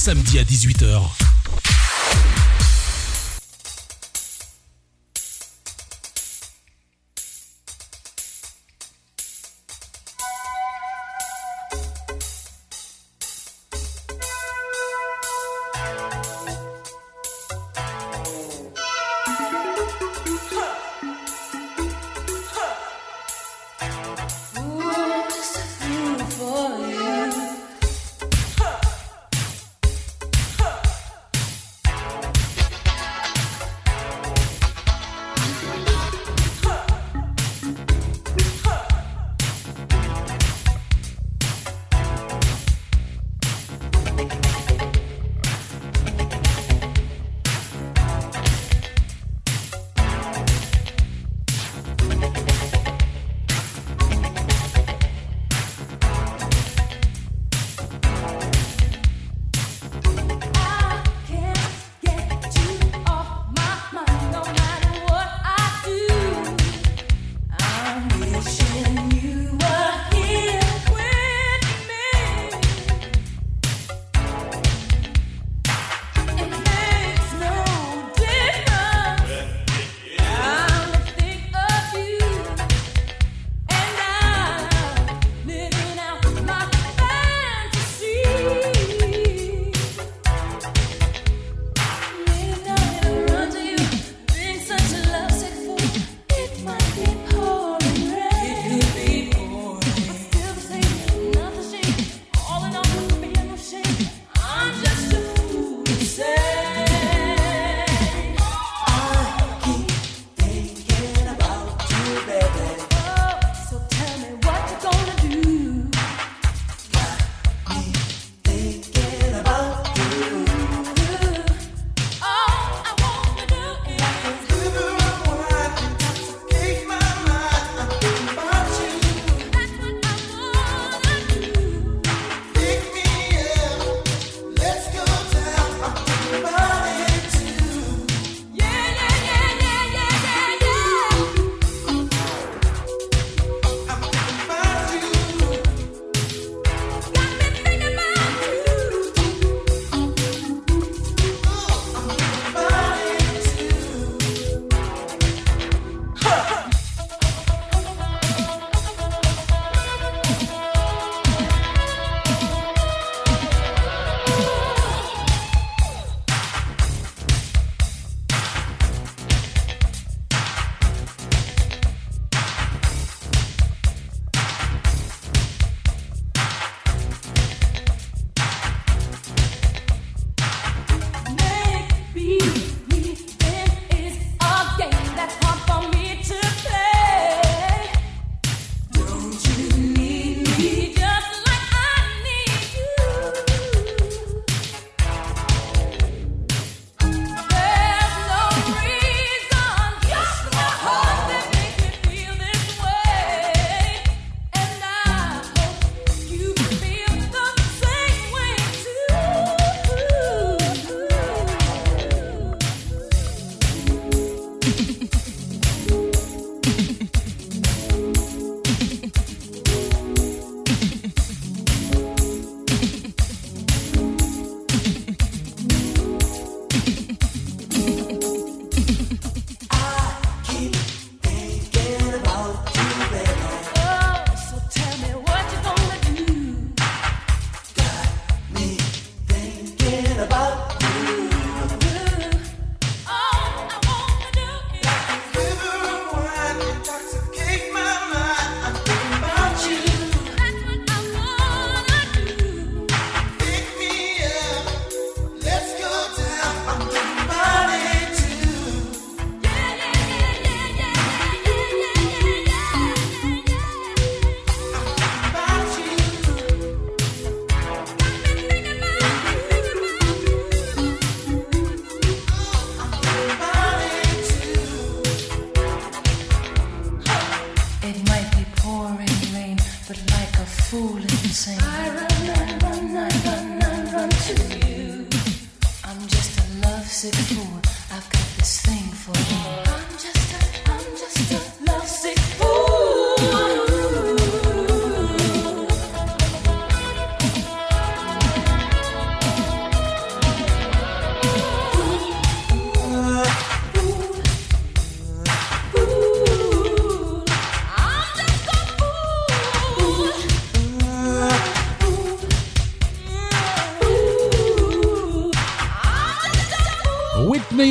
[0.00, 1.19] Samedi à 18h.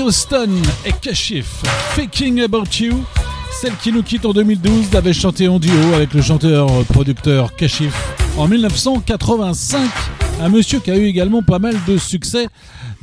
[0.10, 0.49] Houston
[0.88, 1.61] et Kashif,
[1.91, 3.03] Faking About You.
[3.61, 7.94] Celle qui nous quitte en 2012 l'avait chanté en duo avec le chanteur-producteur Kashif
[8.36, 9.80] en 1985.
[10.41, 12.48] Un monsieur qui a eu également pas mal de succès,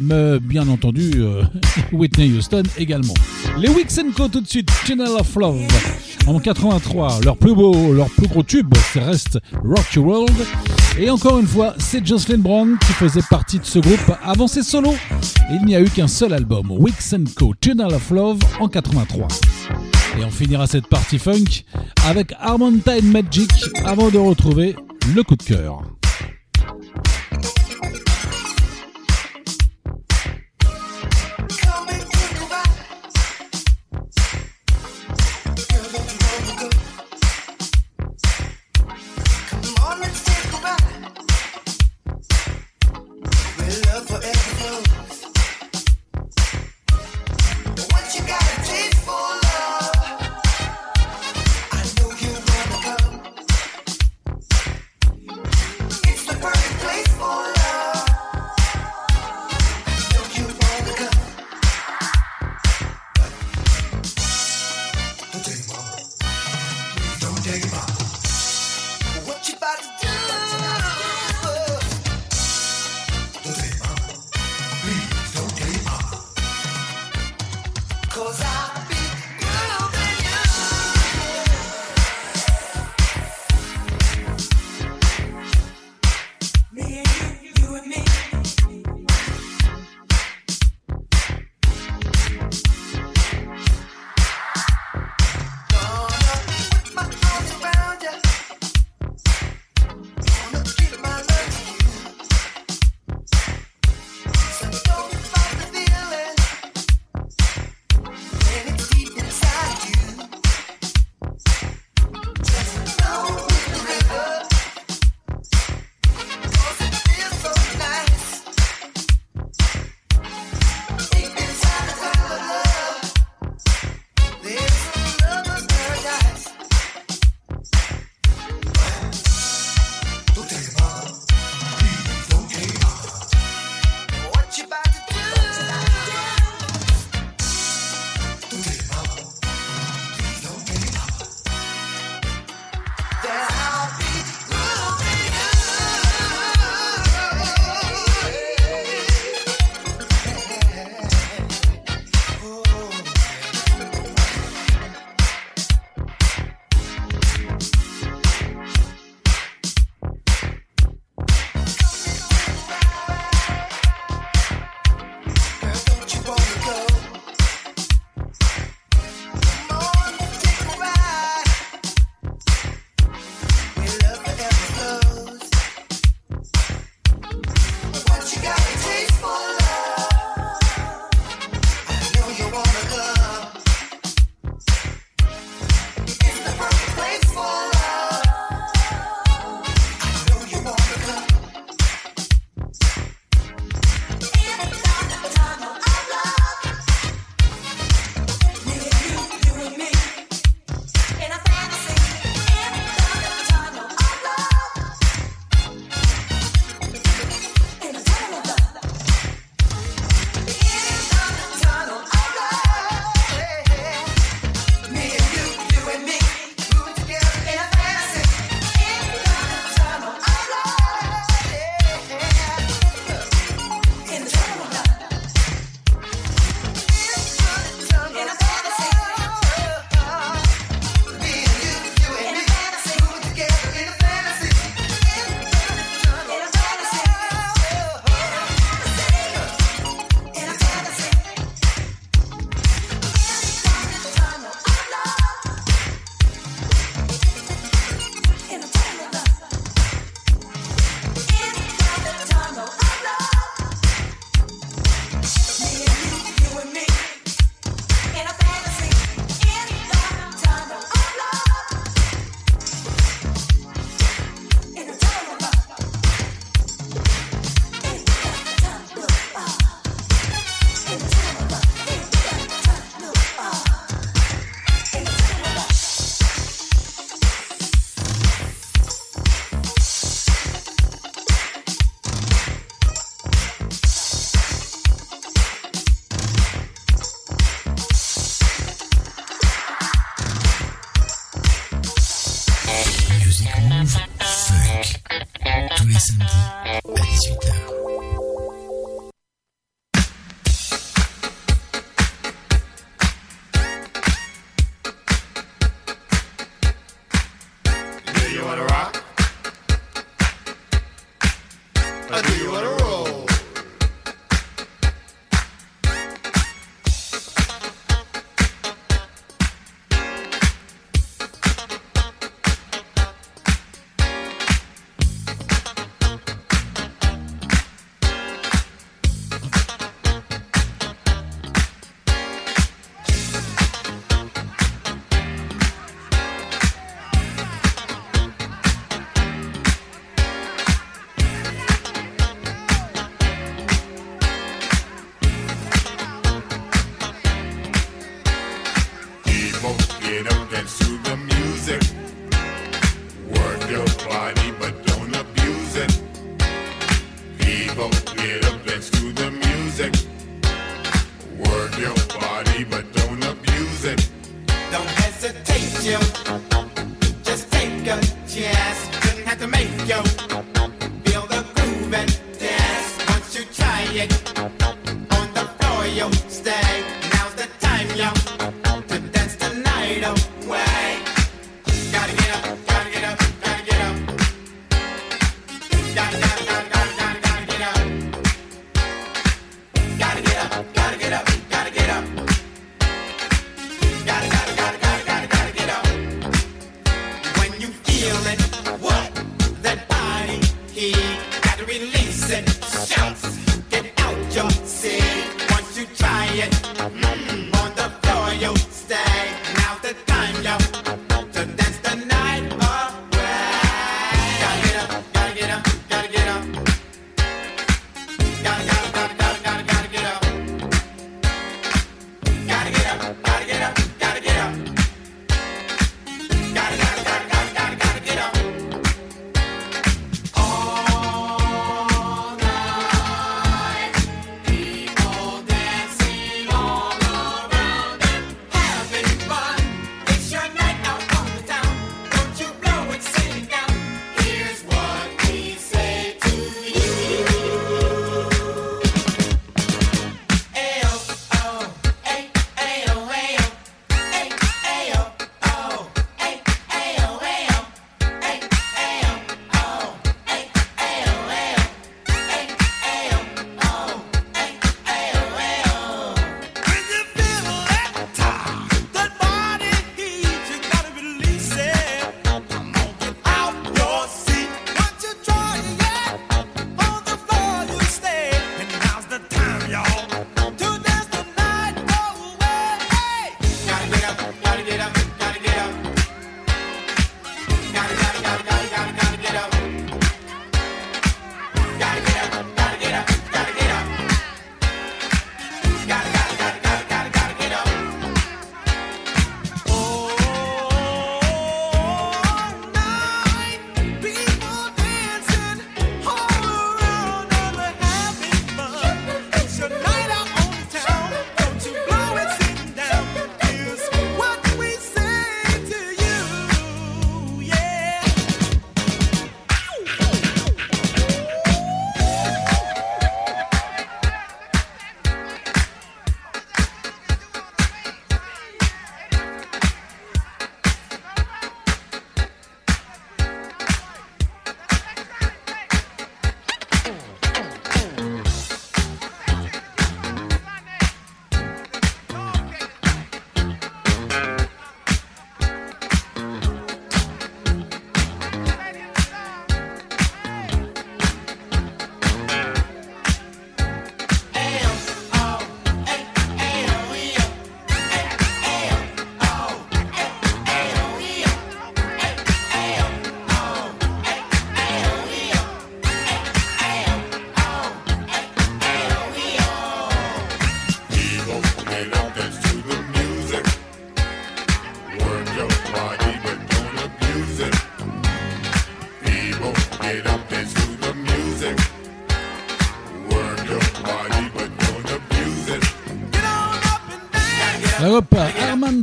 [0.01, 1.45] mais bien entendu euh,
[1.93, 3.15] Whitney Houston également.
[3.57, 5.63] Les Weeks Co tout de suite, Channel of Love.
[6.27, 10.35] En 83, leur plus beau, leur plus gros tube, ça reste Rock Your World.
[10.99, 14.63] Et encore une fois, c'est Jocelyn Brown qui faisait partie de ce groupe avant ses
[14.63, 14.97] solos.
[15.51, 19.29] Il n'y a eu qu'un seul album, Weeks Co, Channel of Love, en 83.
[20.19, 21.65] Et on finira cette partie funk
[22.07, 23.51] avec Harmontine Magic
[23.85, 24.75] avant de retrouver
[25.15, 25.83] le coup de cœur.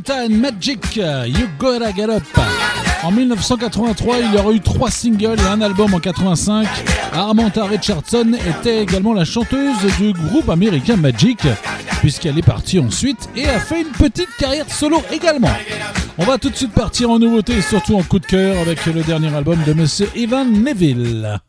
[0.03, 2.23] Harmontan Magic, You Gotta Get Up.
[3.03, 6.67] En 1983, il y aura eu trois singles et un album en 85.
[7.13, 11.39] Armanta Richardson était également la chanteuse du groupe américain Magic,
[11.99, 15.51] puisqu'elle est partie ensuite et a fait une petite carrière solo également.
[16.17, 18.85] On va tout de suite partir en nouveauté et surtout en coup de cœur avec
[18.85, 21.39] le dernier album de Monsieur Ivan Neville.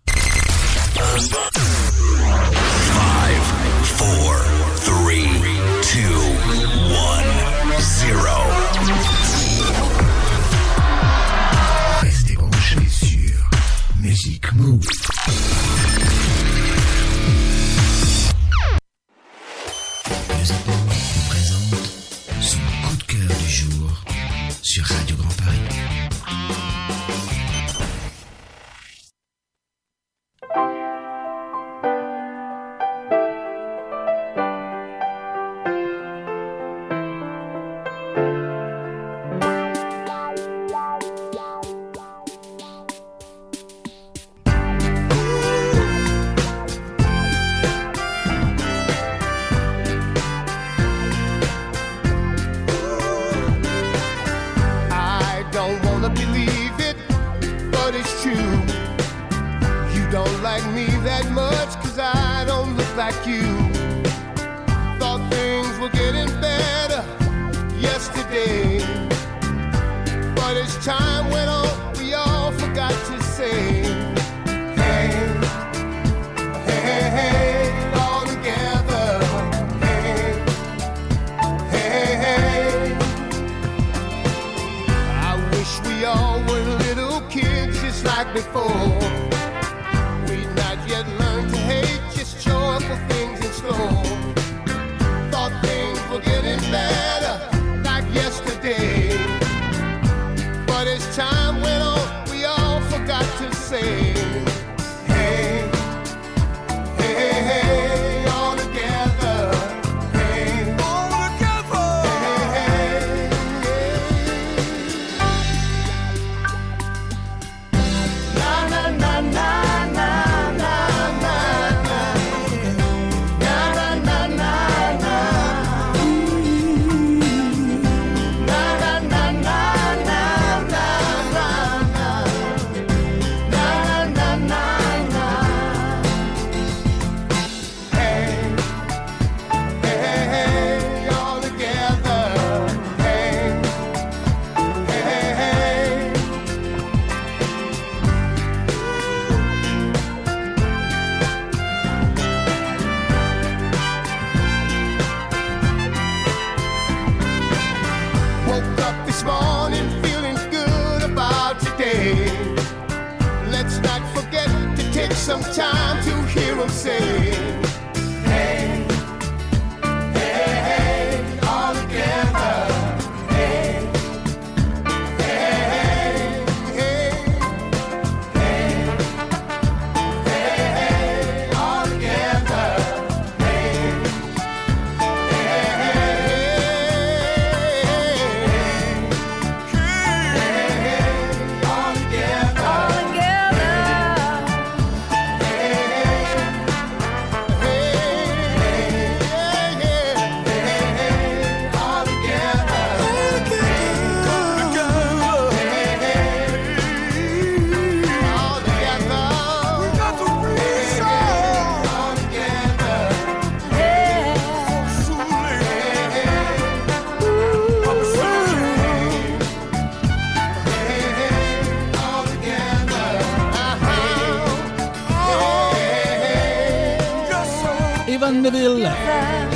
[228.44, 228.90] Neville,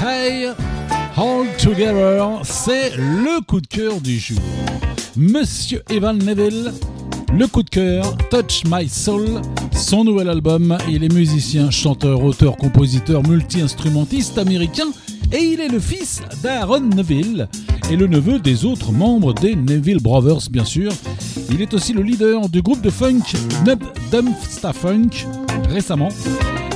[0.03, 0.47] Hey,
[1.15, 4.39] Hold Together, c'est le coup de cœur du jour.
[5.15, 6.73] Monsieur Evan Neville,
[7.35, 9.43] le coup de cœur, Touch My Soul,
[9.73, 10.79] son nouvel album.
[10.89, 14.87] Il est musicien, chanteur, auteur, compositeur, multi-instrumentiste américain
[15.33, 17.47] et il est le fils d'Aaron Neville
[17.91, 20.93] et le neveu des autres membres des Neville Brothers, bien sûr.
[21.51, 23.35] Il est aussi le leader du groupe de funk
[23.67, 25.27] Nub Dumpsta Funk
[25.69, 26.09] récemment.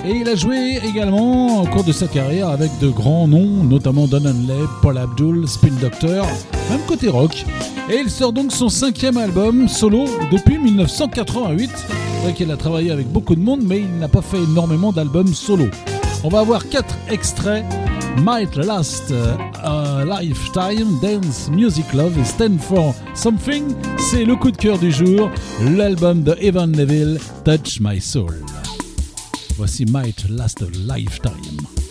[0.05, 4.09] Et il a joué également au cours de sa carrière avec de grands noms, notamment
[4.09, 6.27] Don Henley, Paul Abdul, Spin Doctor,
[6.70, 7.45] même côté rock.
[7.89, 11.70] Et il sort donc son cinquième album solo depuis 1988.
[11.77, 14.93] C'est vrai qu'il a travaillé avec beaucoup de monde, mais il n'a pas fait énormément
[14.93, 15.66] d'albums solo.
[16.24, 17.65] On va avoir quatre extraits
[18.19, 19.15] Might Last
[19.62, 23.65] a Lifetime, Dance Music Love Stand for Something.
[23.99, 25.31] C'est le coup de cœur du jour,
[25.77, 28.35] l'album de Evan Neville, Touch My Soul.
[29.62, 31.82] Voici Might Last a Lifetime.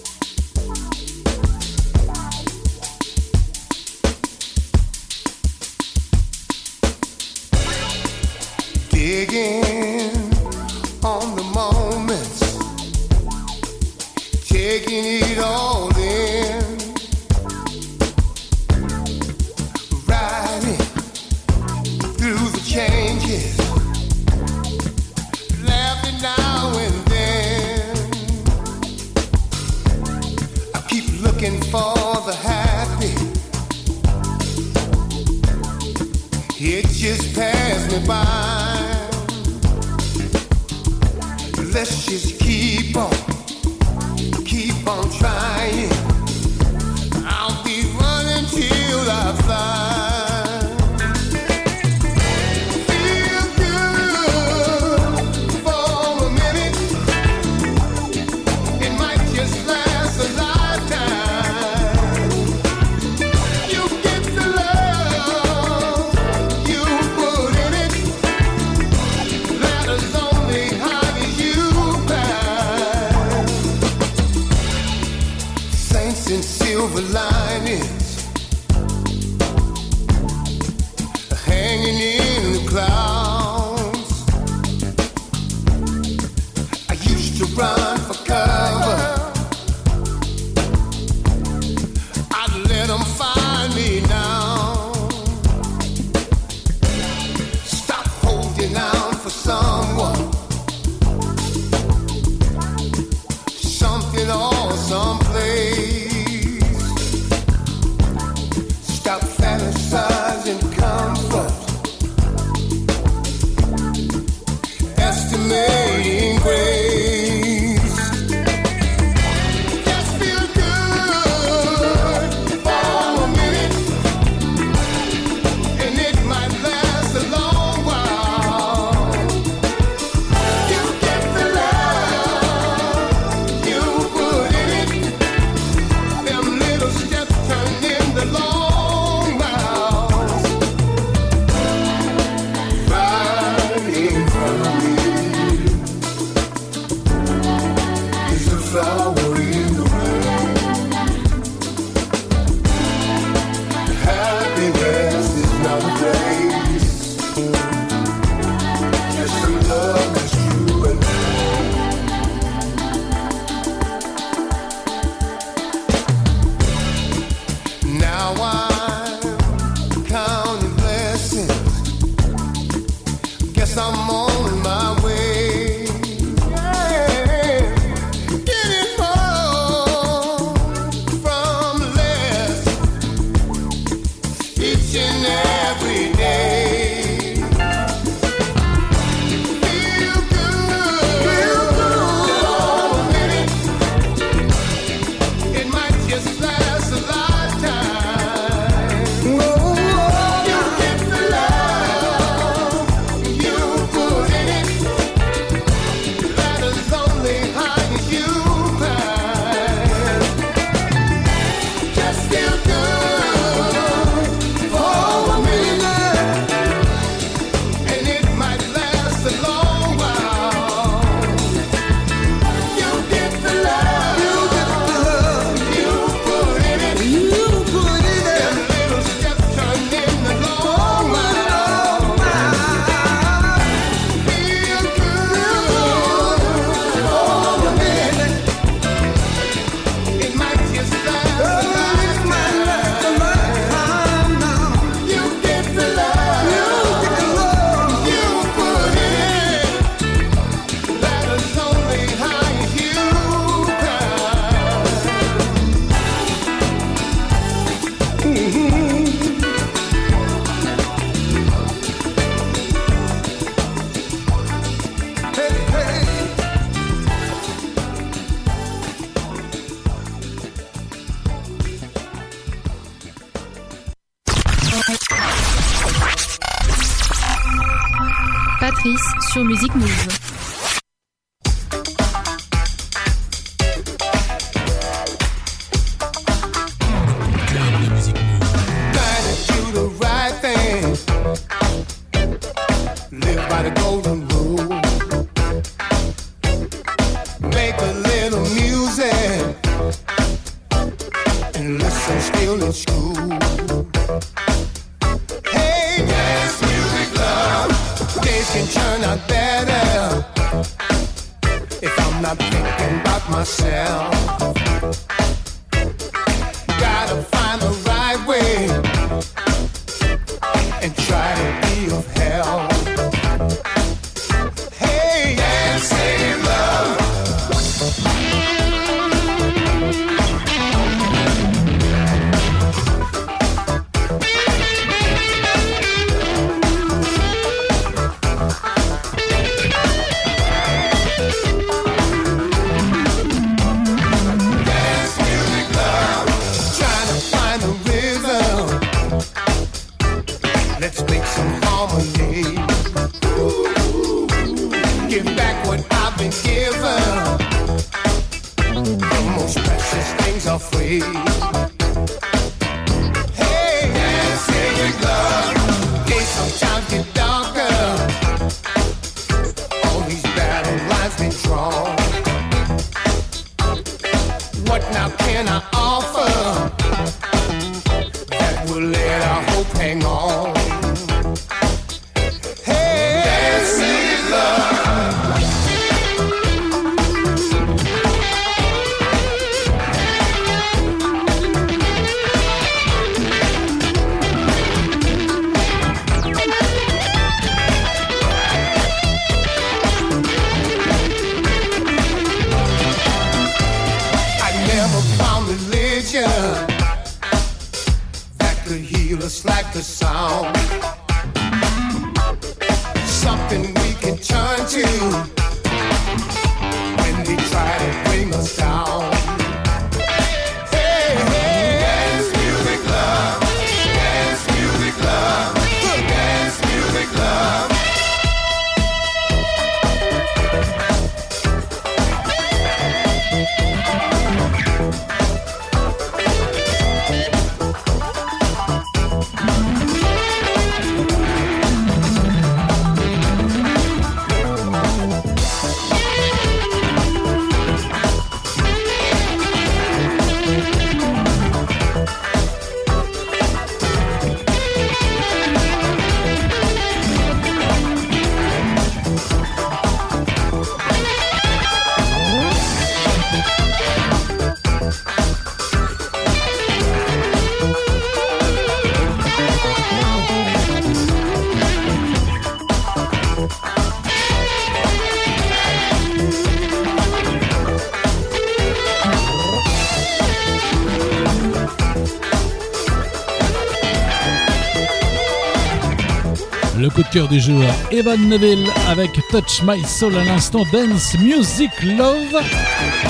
[487.12, 492.42] cœur du jour, Evan Neville avec Touch My Soul à l'instant, Dance Music Love.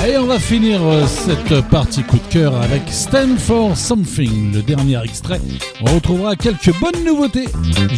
[0.08, 4.64] Et on va finir euh, cette partie coup de cœur avec Stand for Something, le
[4.64, 5.40] dernier extrait.
[5.82, 7.48] On retrouvera quelques bonnes nouveautés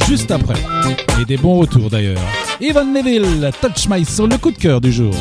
[0.07, 0.59] juste après.
[1.21, 2.21] Et des bons retours d'ailleurs.
[2.59, 5.13] Evan Neville, Touch My Soul, le coup de cœur du jour.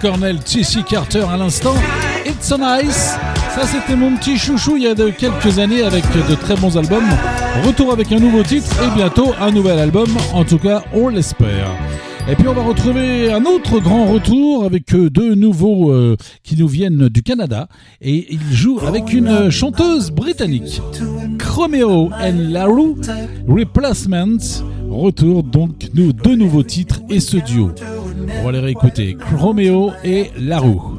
[0.00, 0.80] Cornell, T.C.
[0.88, 1.74] Carter à l'instant.
[2.24, 3.14] It's so nice.
[3.54, 7.08] Ça, c'était mon petit chouchou il y a quelques années avec de très bons albums.
[7.66, 10.08] Retour avec un nouveau titre et bientôt un nouvel album.
[10.32, 11.70] En tout cas, on l'espère.
[12.30, 16.56] Et puis on va retrouver un autre grand retour avec euh, deux nouveaux euh, qui
[16.56, 17.66] nous viennent du Canada
[18.00, 20.80] et ils jouent avec une chanteuse britannique,
[21.38, 22.94] Chromeo and Larue
[23.48, 24.38] Replacement.
[24.88, 27.72] Retour donc nous deux nouveaux titres et ce duo.
[28.40, 29.16] On va les réécouter.
[29.16, 30.89] Chromeo et Larue.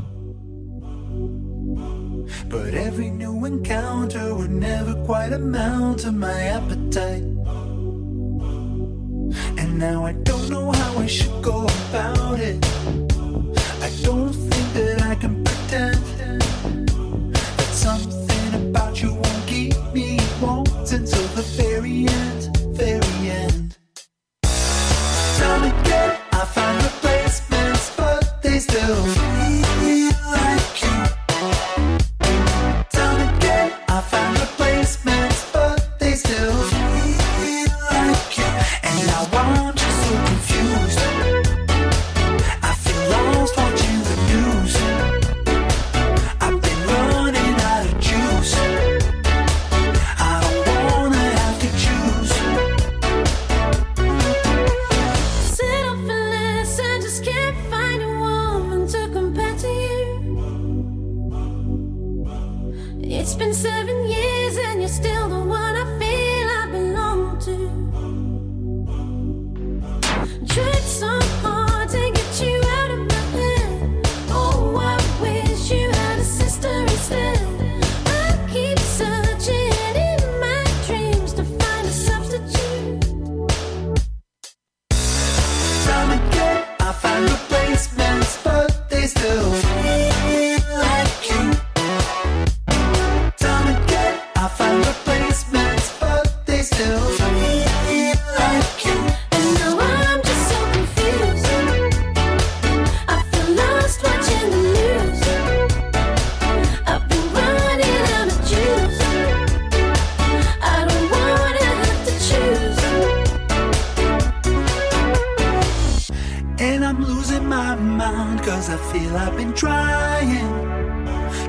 [119.01, 120.49] feel I've been trying,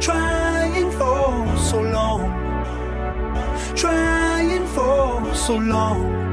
[0.00, 2.30] trying for so long,
[3.74, 6.31] trying for so long.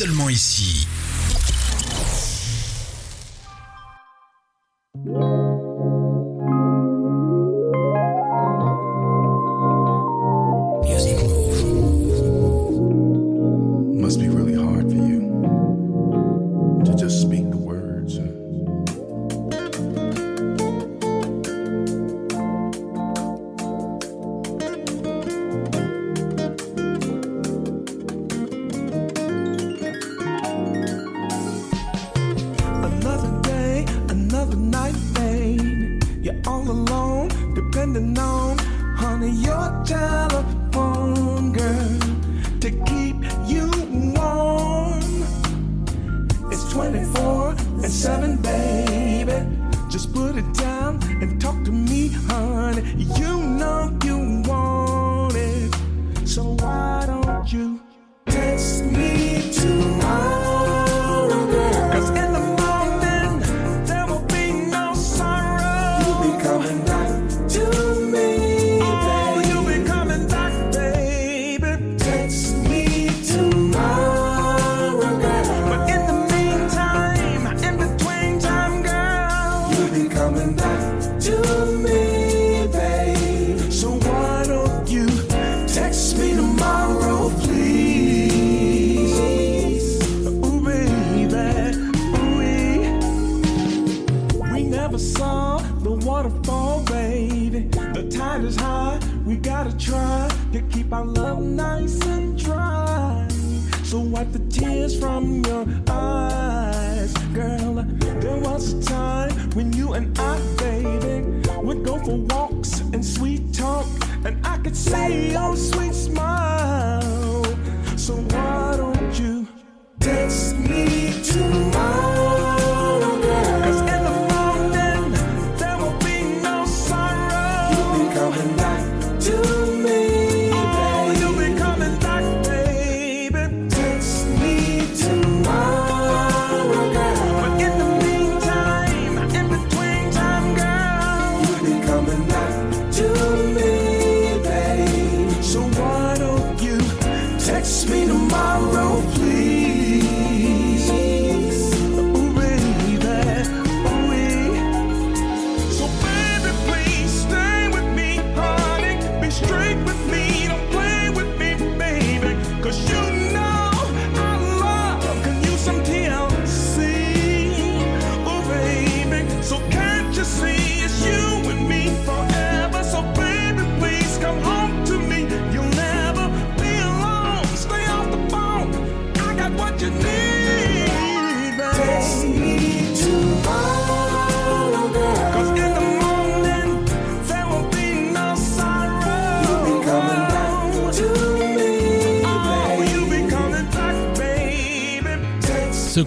[0.00, 0.88] seulement ici.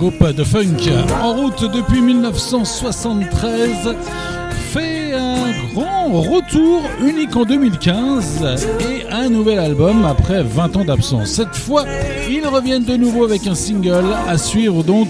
[0.09, 0.91] Groupe de funk
[1.21, 3.95] en route depuis 1973
[4.73, 8.43] fait un grand retour unique en 2015
[8.81, 11.29] et un nouvel album après 20 ans d'absence.
[11.29, 11.85] Cette fois,
[12.29, 15.07] ils reviennent de nouveau avec un single à suivre donc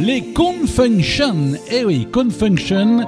[0.00, 1.52] les Confunction.
[1.70, 3.02] Eh oui, Confunction.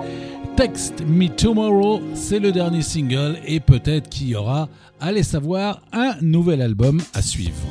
[0.56, 4.68] Text Me Tomorrow, c'est le dernier single et peut-être qu'il y aura,
[5.00, 7.66] allez savoir, un nouvel album à suivre.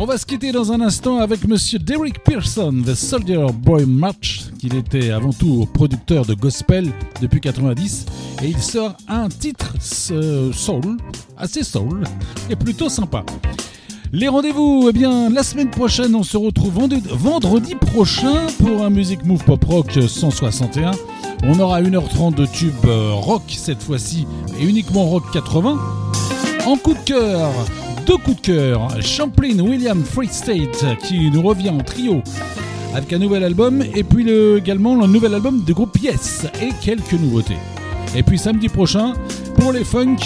[0.00, 4.42] On va se quitter dans un instant avec monsieur Derek Pearson, The Soldier Boy March,
[4.60, 8.06] qu'il était avant tout producteur de gospel depuis 90,
[8.44, 10.98] et il sort un titre soul,
[11.36, 12.04] assez soul,
[12.48, 13.24] et plutôt sympa.
[14.12, 18.90] Les rendez-vous, eh bien, la semaine prochaine, on se retrouve vendredi, vendredi prochain pour un
[18.90, 20.92] Music Move Pop Rock 161.
[21.42, 24.28] On aura 1h30 de tube euh, rock cette fois-ci,
[24.60, 25.76] et uniquement rock 80.
[26.66, 27.50] En coup de cœur,
[28.08, 28.88] deux coups de cœur.
[29.02, 32.22] Champlain William Free State qui nous revient en trio
[32.94, 36.70] avec un nouvel album et puis le- également le nouvel album du groupe Yes et
[36.82, 37.58] quelques nouveautés.
[38.16, 39.12] Et puis samedi prochain
[39.56, 40.16] pour les funk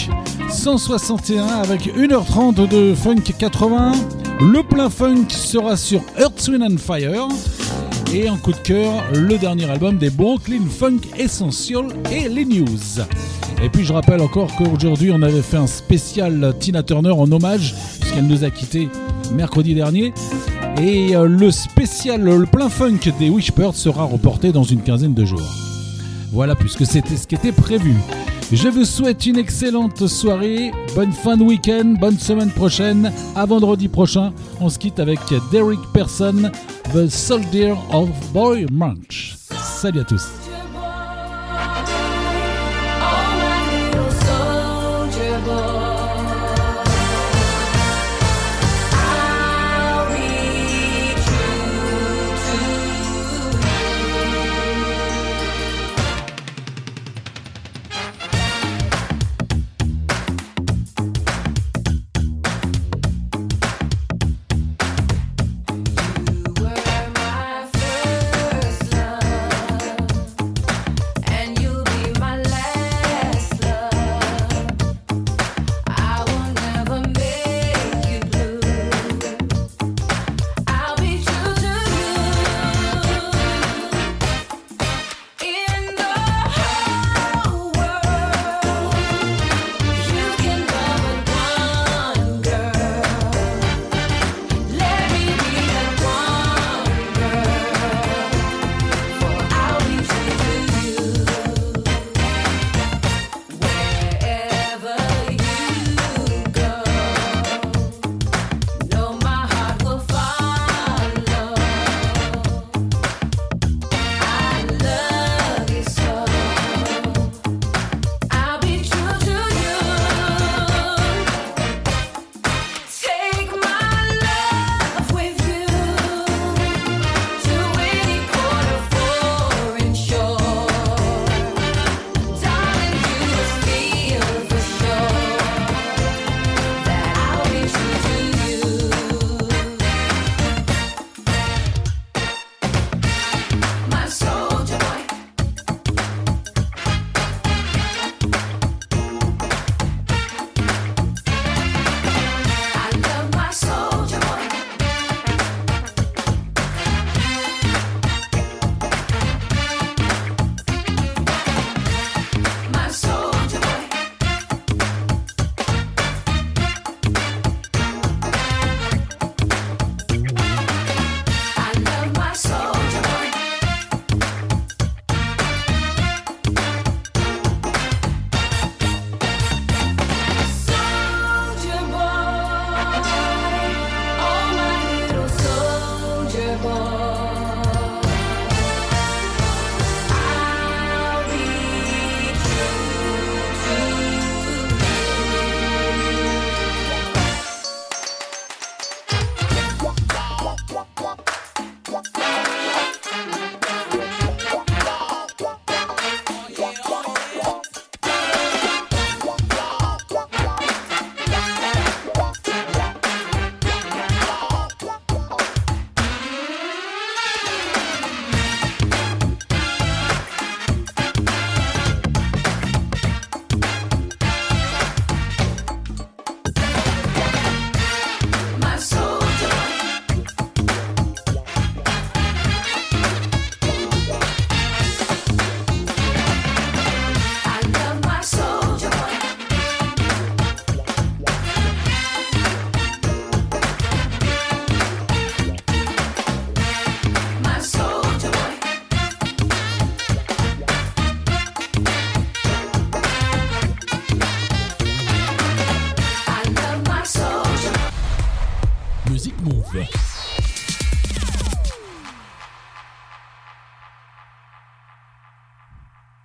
[0.49, 3.93] 161 avec 1h30 de funk 80.
[4.41, 7.27] Le plein funk sera sur Earth, Wind and Fire.
[8.15, 12.67] Et en coup de cœur, le dernier album des Brooklyn Funk Essential et les news.
[13.63, 17.75] Et puis je rappelle encore qu'aujourd'hui on avait fait un spécial Tina Turner en hommage,
[18.01, 18.89] puisqu'elle nous a quittés
[19.33, 20.13] mercredi dernier.
[20.81, 25.25] Et euh, le spécial, le plein funk des Wishbirds sera reporté dans une quinzaine de
[25.25, 25.55] jours.
[26.33, 27.95] Voilà, puisque c'était ce qui était prévu.
[28.51, 33.13] Je vous souhaite une excellente soirée, bonne fin de week-end, bonne semaine prochaine.
[33.37, 35.21] À vendredi prochain, on se quitte avec
[35.53, 36.51] Derek Person,
[36.93, 39.37] The Soldier of Boy March.
[39.81, 40.42] Salut à tous.